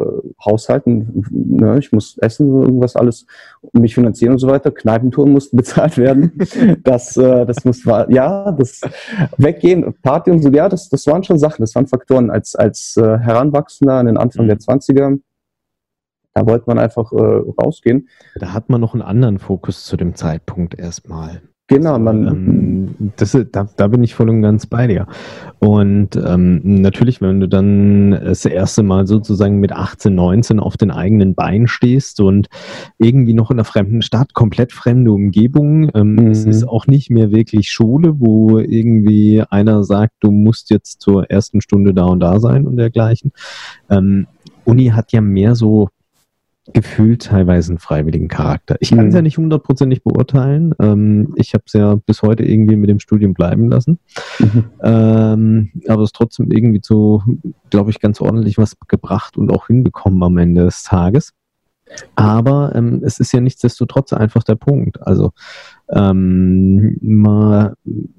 haushalten, 0.46 1.26
ne, 1.32 1.78
ich 1.78 1.92
muss 1.92 2.18
essen, 2.20 2.48
irgendwas 2.62 2.96
alles, 2.96 3.26
mich 3.74 3.96
finanzieren 3.96 4.34
und 4.34 4.40
so 4.40 4.48
weiter. 4.48 4.72
Kneipentouren 4.72 5.32
mussten 5.32 5.58
bezahlt 5.58 5.98
werden. 5.98 6.32
Das, 6.84 7.18
äh, 7.18 7.46
das 7.46 7.66
muss, 7.66 7.84
ja, 7.84 8.52
das 8.54 8.82
Weggehen, 9.38 9.94
Party 10.02 10.32
und 10.32 10.42
so, 10.42 10.50
ja, 10.50 10.70
das, 10.70 10.90
das 10.90 11.06
waren 11.08 11.24
schon 11.24 11.40
Sachen, 11.40 11.62
das 11.62 11.76
waren 11.76 11.88
Faktoren 11.88 12.30
als, 12.30 12.56
als 12.56 12.96
äh, 12.98 13.18
Heranwachsender 13.20 14.00
in 14.00 14.06
den 14.06 14.18
Anfang 14.18 14.46
mhm. 14.46 14.50
der 14.50 14.58
20er 14.60 15.20
da 16.34 16.48
wollte 16.48 16.66
man 16.68 16.80
einfach 16.80 17.12
äh, 17.12 17.44
rausgehen. 17.62 18.10
Da 18.36 18.54
hat 18.54 18.70
man 18.70 18.82
noch 18.82 18.94
einen 18.94 19.04
anderen 19.04 19.40
Fokus 19.40 19.86
zu 19.86 19.98
dem 19.98 20.16
Zeitpunkt 20.16 20.78
erstmal. 20.78 21.42
Genau, 21.74 21.98
man. 21.98 22.28
Ähm, 22.28 23.12
das, 23.18 23.36
da, 23.52 23.68
da 23.76 23.88
bin 23.88 24.04
ich 24.04 24.14
voll 24.14 24.30
und 24.30 24.44
ganz 24.44 24.68
bei 24.68 24.86
dir. 24.86 25.08
Und 25.58 26.16
ähm, 26.16 26.62
natürlich, 26.64 27.20
wenn 27.20 27.40
du 27.40 27.48
dann 27.48 28.12
das 28.12 28.46
erste 28.46 28.84
Mal 28.84 29.08
sozusagen 29.08 29.60
mit 29.60 29.72
18, 29.72 30.14
19 30.14 30.60
auf 30.60 30.78
den 30.78 30.92
eigenen 30.92 31.34
Beinen 31.34 31.68
stehst 31.68 32.20
und 32.20 32.48
irgendwie 33.00 33.34
noch 33.34 33.50
in 33.50 33.56
einer 33.56 33.66
fremden 33.66 34.04
Stadt, 34.04 34.36
komplett 34.36 34.72
fremde 34.72 35.12
Umgebung, 35.12 35.90
ähm, 35.96 36.14
mhm. 36.14 36.28
es 36.28 36.46
ist 36.46 36.64
auch 36.64 36.86
nicht 36.86 37.10
mehr 37.10 37.32
wirklich 37.32 37.72
Schule, 37.72 38.20
wo 38.20 38.60
irgendwie 38.60 39.44
einer 39.50 39.84
sagt, 39.84 40.14
du 40.20 40.30
musst 40.30 40.70
jetzt 40.70 41.02
zur 41.02 41.32
ersten 41.32 41.60
Stunde 41.62 41.96
da 41.96 42.06
und 42.06 42.20
da 42.20 42.40
sein 42.40 42.68
und 42.68 42.78
dergleichen. 42.78 43.32
Ähm, 43.90 44.28
Uni 44.66 44.88
hat 44.90 45.12
ja 45.12 45.22
mehr 45.22 45.56
so 45.56 45.90
gefühlt 46.72 47.24
teilweise 47.24 47.72
einen 47.72 47.80
freiwilligen 47.80 48.30
Charakter. 48.30 48.78
Ich 48.80 48.92
kann 48.92 49.08
es 49.08 49.12
mhm. 49.12 49.16
ja 49.18 49.22
nicht 49.22 49.38
hundertprozentig 49.38 50.04
beurteilen. 50.04 50.74
Ähm, 50.80 51.34
ich 51.36 51.54
habe 51.54 51.64
es 51.68 51.74
ja 51.74 51.96
bis 51.96 52.22
heute 52.22 52.44
irgendwie 52.44 52.78
mit 52.78 52.90
dem 52.90 53.00
Studium 53.00 53.34
bleiben 53.34 53.70
lassen. 53.70 54.00
Mhm. 54.40 54.66
Ähm, 54.82 55.72
aber 55.88 56.04
es 56.04 56.14
trotzdem 56.14 56.52
irgendwie 56.52 56.80
so, 56.82 57.22
glaube 57.70 57.90
ich, 57.90 58.00
ganz 58.00 58.22
ordentlich 58.22 58.58
was 58.58 58.78
gebracht 58.88 59.38
und 59.38 59.52
auch 59.52 59.68
hinbekommen 59.68 60.24
am 60.24 60.38
Ende 60.38 60.64
des 60.64 60.84
Tages. 60.84 61.34
Aber 62.16 62.74
ähm, 62.76 63.02
es 63.04 63.20
ist 63.20 63.34
ja 63.34 63.42
nichtsdestotrotz 63.42 64.14
einfach 64.14 64.44
der 64.44 64.56
Punkt. 64.56 65.06
Also 65.06 65.32
ähm, 65.92 66.98
man 67.02 67.74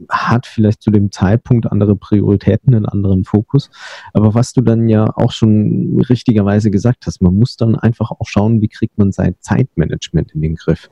hat 0.09 0.47
vielleicht 0.47 0.83
zu 0.83 0.90
dem 0.90 1.11
Zeitpunkt 1.11 1.71
andere 1.71 1.97
Prioritäten, 1.97 2.75
einen 2.75 2.87
anderen 2.87 3.25
Fokus. 3.25 3.71
Aber 4.12 4.35
was 4.35 4.52
du 4.52 4.61
dann 4.61 4.88
ja 4.88 5.06
auch 5.16 5.33
schon 5.33 6.00
richtigerweise 6.09 6.71
gesagt 6.71 7.06
hast, 7.06 7.23
man 7.23 7.35
muss 7.35 7.56
dann 7.56 7.76
einfach 7.76 8.11
auch 8.11 8.26
schauen, 8.26 8.61
wie 8.61 8.68
kriegt 8.68 8.99
man 8.99 9.12
sein 9.12 9.35
Zeitmanagement 9.40 10.33
in 10.33 10.42
den 10.42 10.54
Griff. 10.56 10.90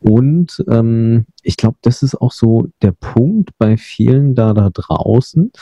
Und 0.00 0.64
ähm, 0.68 1.26
ich 1.42 1.56
glaube, 1.56 1.76
das 1.82 2.02
ist 2.02 2.16
auch 2.16 2.32
so 2.32 2.68
der 2.82 2.92
Punkt 2.92 3.50
bei 3.58 3.76
vielen 3.76 4.34
da 4.34 4.52
da 4.52 4.70
draußen, 4.70 5.52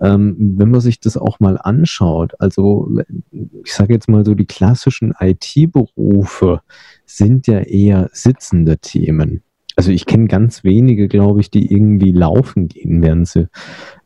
ähm, 0.00 0.36
wenn 0.56 0.70
man 0.70 0.80
sich 0.80 1.00
das 1.00 1.16
auch 1.16 1.40
mal 1.40 1.58
anschaut, 1.58 2.34
also 2.38 2.90
ich 3.64 3.72
sage 3.72 3.94
jetzt 3.94 4.08
mal 4.08 4.24
so, 4.24 4.34
die 4.34 4.46
klassischen 4.46 5.14
IT-Berufe 5.18 6.60
sind 7.04 7.46
ja 7.46 7.60
eher 7.60 8.08
sitzende 8.12 8.78
Themen. 8.78 9.42
Also 9.78 9.92
ich 9.92 10.06
kenne 10.06 10.26
ganz 10.26 10.64
wenige, 10.64 11.06
glaube 11.06 11.40
ich, 11.40 11.52
die 11.52 11.72
irgendwie 11.72 12.10
laufen 12.10 12.66
gehen, 12.66 13.00
während 13.00 13.28
sie 13.28 13.46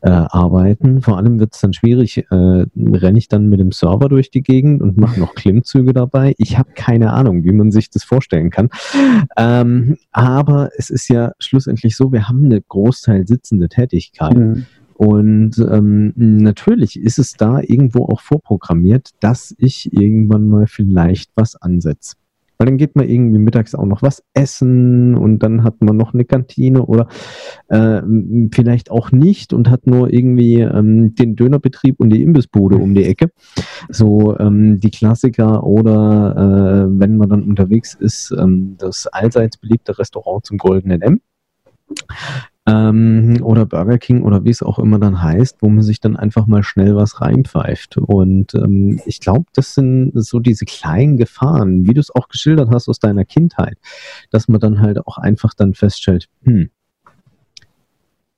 äh, 0.03 0.11
arbeiten. 0.11 1.01
Vor 1.01 1.17
allem 1.17 1.41
wird 1.41 1.55
es 1.55 1.63
dann 1.63 1.73
schwierig, 1.73 2.27
äh, 2.31 2.67
renne 2.77 3.17
ich 3.17 3.29
dann 3.29 3.49
mit 3.49 3.59
dem 3.59 3.73
Server 3.73 4.11
durch 4.11 4.31
die 4.31 4.43
Gegend 4.43 4.83
und 4.83 4.99
mache 4.99 5.19
noch 5.19 5.35
Klimmzüge 5.35 5.95
dabei. 5.95 6.35
Ich 6.37 6.59
habe 6.59 6.73
keine 6.75 7.15
Ahnung, 7.15 7.45
wie 7.45 7.53
man 7.53 7.71
sich 7.71 7.89
das 7.89 8.05
vorstellen 8.05 8.51
kann. 8.51 8.69
Ähm, 9.39 9.97
aber 10.11 10.69
es 10.77 10.91
ist 10.91 11.09
ja 11.09 11.33
schlussendlich 11.39 11.97
so, 11.97 12.13
wir 12.13 12.29
haben 12.29 12.45
eine 12.45 12.61
Großteil 12.61 13.27
sitzende 13.27 13.71
Tätigkeit. 13.71 14.37
Mhm. 14.37 14.67
Und 14.93 15.59
ähm, 15.59 16.13
natürlich 16.17 17.01
ist 17.01 17.19
es 17.19 17.33
da 17.33 17.61
irgendwo 17.61 18.05
auch 18.05 18.21
vorprogrammiert, 18.21 19.13
dass 19.21 19.55
ich 19.57 19.91
irgendwann 19.91 20.49
mal 20.49 20.67
vielleicht 20.67 21.31
was 21.35 21.57
ansetze. 21.57 22.17
Weil 22.63 22.67
dann 22.67 22.79
geht 22.79 22.95
man 22.95 23.09
irgendwie 23.09 23.41
mittags 23.41 23.75
auch 23.75 23.87
noch 23.87 24.03
was 24.03 24.23
essen 24.35 25.17
und 25.17 25.41
dann 25.41 25.65
hat 25.65 25.83
man 25.83 25.97
noch 25.97 26.15
eine 26.15 26.25
Kantine 26.25 26.87
oder 26.87 27.09
äh, 27.67 28.01
vielleicht 28.55 28.93
auch 28.93 29.11
nicht 29.11 29.53
und 29.53 29.69
hat 29.69 29.89
nur 29.89 30.13
irgendwie 30.13 30.61
ähm, 30.61 31.13
den 31.17 31.35
Dönerbetrieb 31.35 31.99
und 31.99 32.11
die 32.11 32.23
Imbissbude 32.23 32.77
um 32.77 32.95
die 32.95 33.03
Ecke. 33.03 33.33
So 33.89 34.39
ähm, 34.39 34.79
die 34.79 34.93
Klassiker 34.93 35.65
oder 35.65 36.87
äh, 36.87 37.01
wenn 37.01 37.17
man 37.17 37.31
dann 37.31 37.43
unterwegs 37.43 37.95
ist, 37.95 38.33
ähm, 38.39 38.77
das 38.79 39.09
allseits 39.09 39.57
beliebte 39.57 39.99
Restaurant 39.99 40.47
zum 40.47 40.57
Goldenen 40.57 41.03
M 41.03 41.21
ähm, 42.73 43.39
oder 43.43 43.67
Burger 43.67 43.99
King 43.99 44.23
oder 44.23 44.45
wie 44.45 44.51
es 44.51 44.63
auch 44.63 44.79
immer 44.79 44.99
dann 44.99 45.23
heißt, 45.23 45.59
wo 45.61 45.69
man 45.69 45.83
sich 45.83 46.01
dann 46.01 46.17
einfach 46.17 46.47
mal 46.47 46.63
schnell 46.63 46.97
was 46.97 47.21
reinpfeift. 47.21 47.99
Und 47.99 48.55
ähm, 48.55 49.01
ich 49.05 49.21
glaube, 49.21 49.45
das 49.55 49.75
sind 49.75 50.13
so 50.15 50.41
diese 50.41 50.65
kleinen 50.65 51.17
Gefahren, 51.17 51.87
wie 51.87 51.95
du 51.95 52.01
es 52.01 52.15
auch 52.15 52.29
geschildert 52.29 52.71
hast 52.73 52.89
aus 52.89 52.99
deiner 52.99 53.25
Kindheit, 53.25 53.77
dass 54.31 54.49
man 54.49 54.61
dann 54.61 54.81
halt 54.81 55.07
auch 55.07 55.19
einfach 55.19 55.55
dann 55.55 55.75
feststellt, 55.75 56.29
hm, 56.45 56.71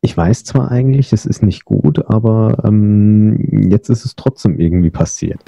ich 0.01 0.17
weiß 0.17 0.45
zwar 0.45 0.71
eigentlich, 0.71 1.15
es 1.15 1.25
ist 1.25 1.43
nicht 1.43 1.65
gut, 1.65 2.11
aber 2.11 2.63
ähm, 2.65 3.71
jetzt 3.71 3.89
ist 3.89 4.05
es 4.05 4.17
trotzdem 4.17 4.59
irgendwie 4.59 4.91
passiert. 4.91 5.41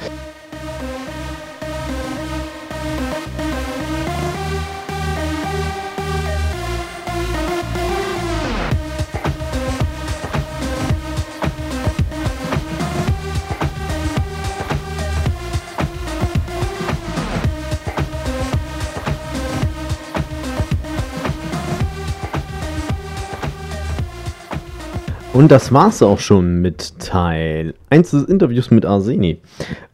Und 25.36 25.50
das 25.50 25.70
war's 25.70 26.02
auch 26.02 26.18
schon 26.18 26.62
mit 26.62 26.98
Teil 26.98 27.74
1 27.90 28.12
des 28.12 28.22
Interviews 28.22 28.70
mit 28.70 28.86
Arseni. 28.86 29.42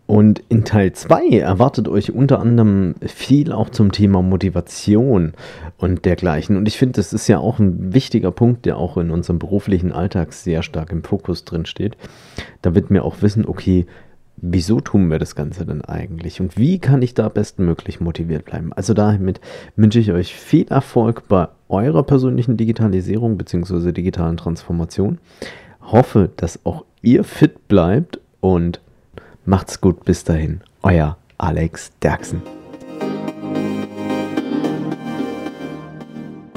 Und 0.06 0.40
in 0.48 0.64
Teil 0.64 0.92
2 0.92 1.36
erwartet 1.40 1.88
euch 1.88 2.12
unter 2.12 2.38
anderem 2.38 2.94
viel 3.04 3.50
auch 3.50 3.68
zum 3.68 3.90
Thema 3.90 4.22
Motivation 4.22 5.32
und 5.78 6.04
dergleichen. 6.04 6.56
Und 6.56 6.68
ich 6.68 6.78
finde, 6.78 6.92
das 6.92 7.12
ist 7.12 7.26
ja 7.26 7.40
auch 7.40 7.58
ein 7.58 7.92
wichtiger 7.92 8.30
Punkt, 8.30 8.66
der 8.66 8.76
auch 8.76 8.96
in 8.96 9.10
unserem 9.10 9.40
beruflichen 9.40 9.90
Alltag 9.90 10.32
sehr 10.32 10.62
stark 10.62 10.92
im 10.92 11.02
Fokus 11.02 11.44
drin 11.44 11.66
steht. 11.66 11.96
Da 12.60 12.76
wird 12.76 12.90
mir 12.92 13.02
auch 13.02 13.16
wissen, 13.20 13.44
okay, 13.44 13.86
wieso 14.42 14.80
tun 14.80 15.08
wir 15.10 15.18
das 15.18 15.34
Ganze 15.36 15.64
denn 15.64 15.82
eigentlich 15.82 16.40
und 16.40 16.58
wie 16.58 16.78
kann 16.80 17.00
ich 17.00 17.14
da 17.14 17.28
bestmöglich 17.28 18.00
motiviert 18.00 18.44
bleiben? 18.44 18.72
Also 18.72 18.92
damit 18.92 19.40
wünsche 19.76 20.00
ich 20.00 20.12
euch 20.12 20.34
viel 20.34 20.66
Erfolg 20.68 21.28
bei 21.28 21.48
eurer 21.68 22.02
persönlichen 22.02 22.56
Digitalisierung 22.56 23.38
bzw. 23.38 23.92
digitalen 23.92 24.36
Transformation. 24.36 25.18
Hoffe, 25.80 26.28
dass 26.36 26.66
auch 26.66 26.84
ihr 27.00 27.24
fit 27.24 27.68
bleibt 27.68 28.18
und 28.40 28.80
macht's 29.46 29.80
gut 29.80 30.04
bis 30.04 30.24
dahin. 30.24 30.60
Euer 30.82 31.16
Alex 31.38 31.92
Derksen. 32.02 32.42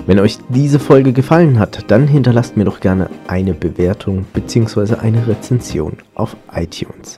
Wenn 0.07 0.19
euch 0.19 0.37
diese 0.49 0.77
Folge 0.79 1.13
gefallen 1.13 1.57
hat, 1.57 1.89
dann 1.89 2.07
hinterlasst 2.07 2.57
mir 2.57 2.65
doch 2.65 2.79
gerne 2.79 3.09
eine 3.27 3.53
Bewertung 3.53 4.25
bzw. 4.33 4.95
eine 4.95 5.27
Rezension 5.27 5.97
auf 6.13 6.35
iTunes. 6.53 7.17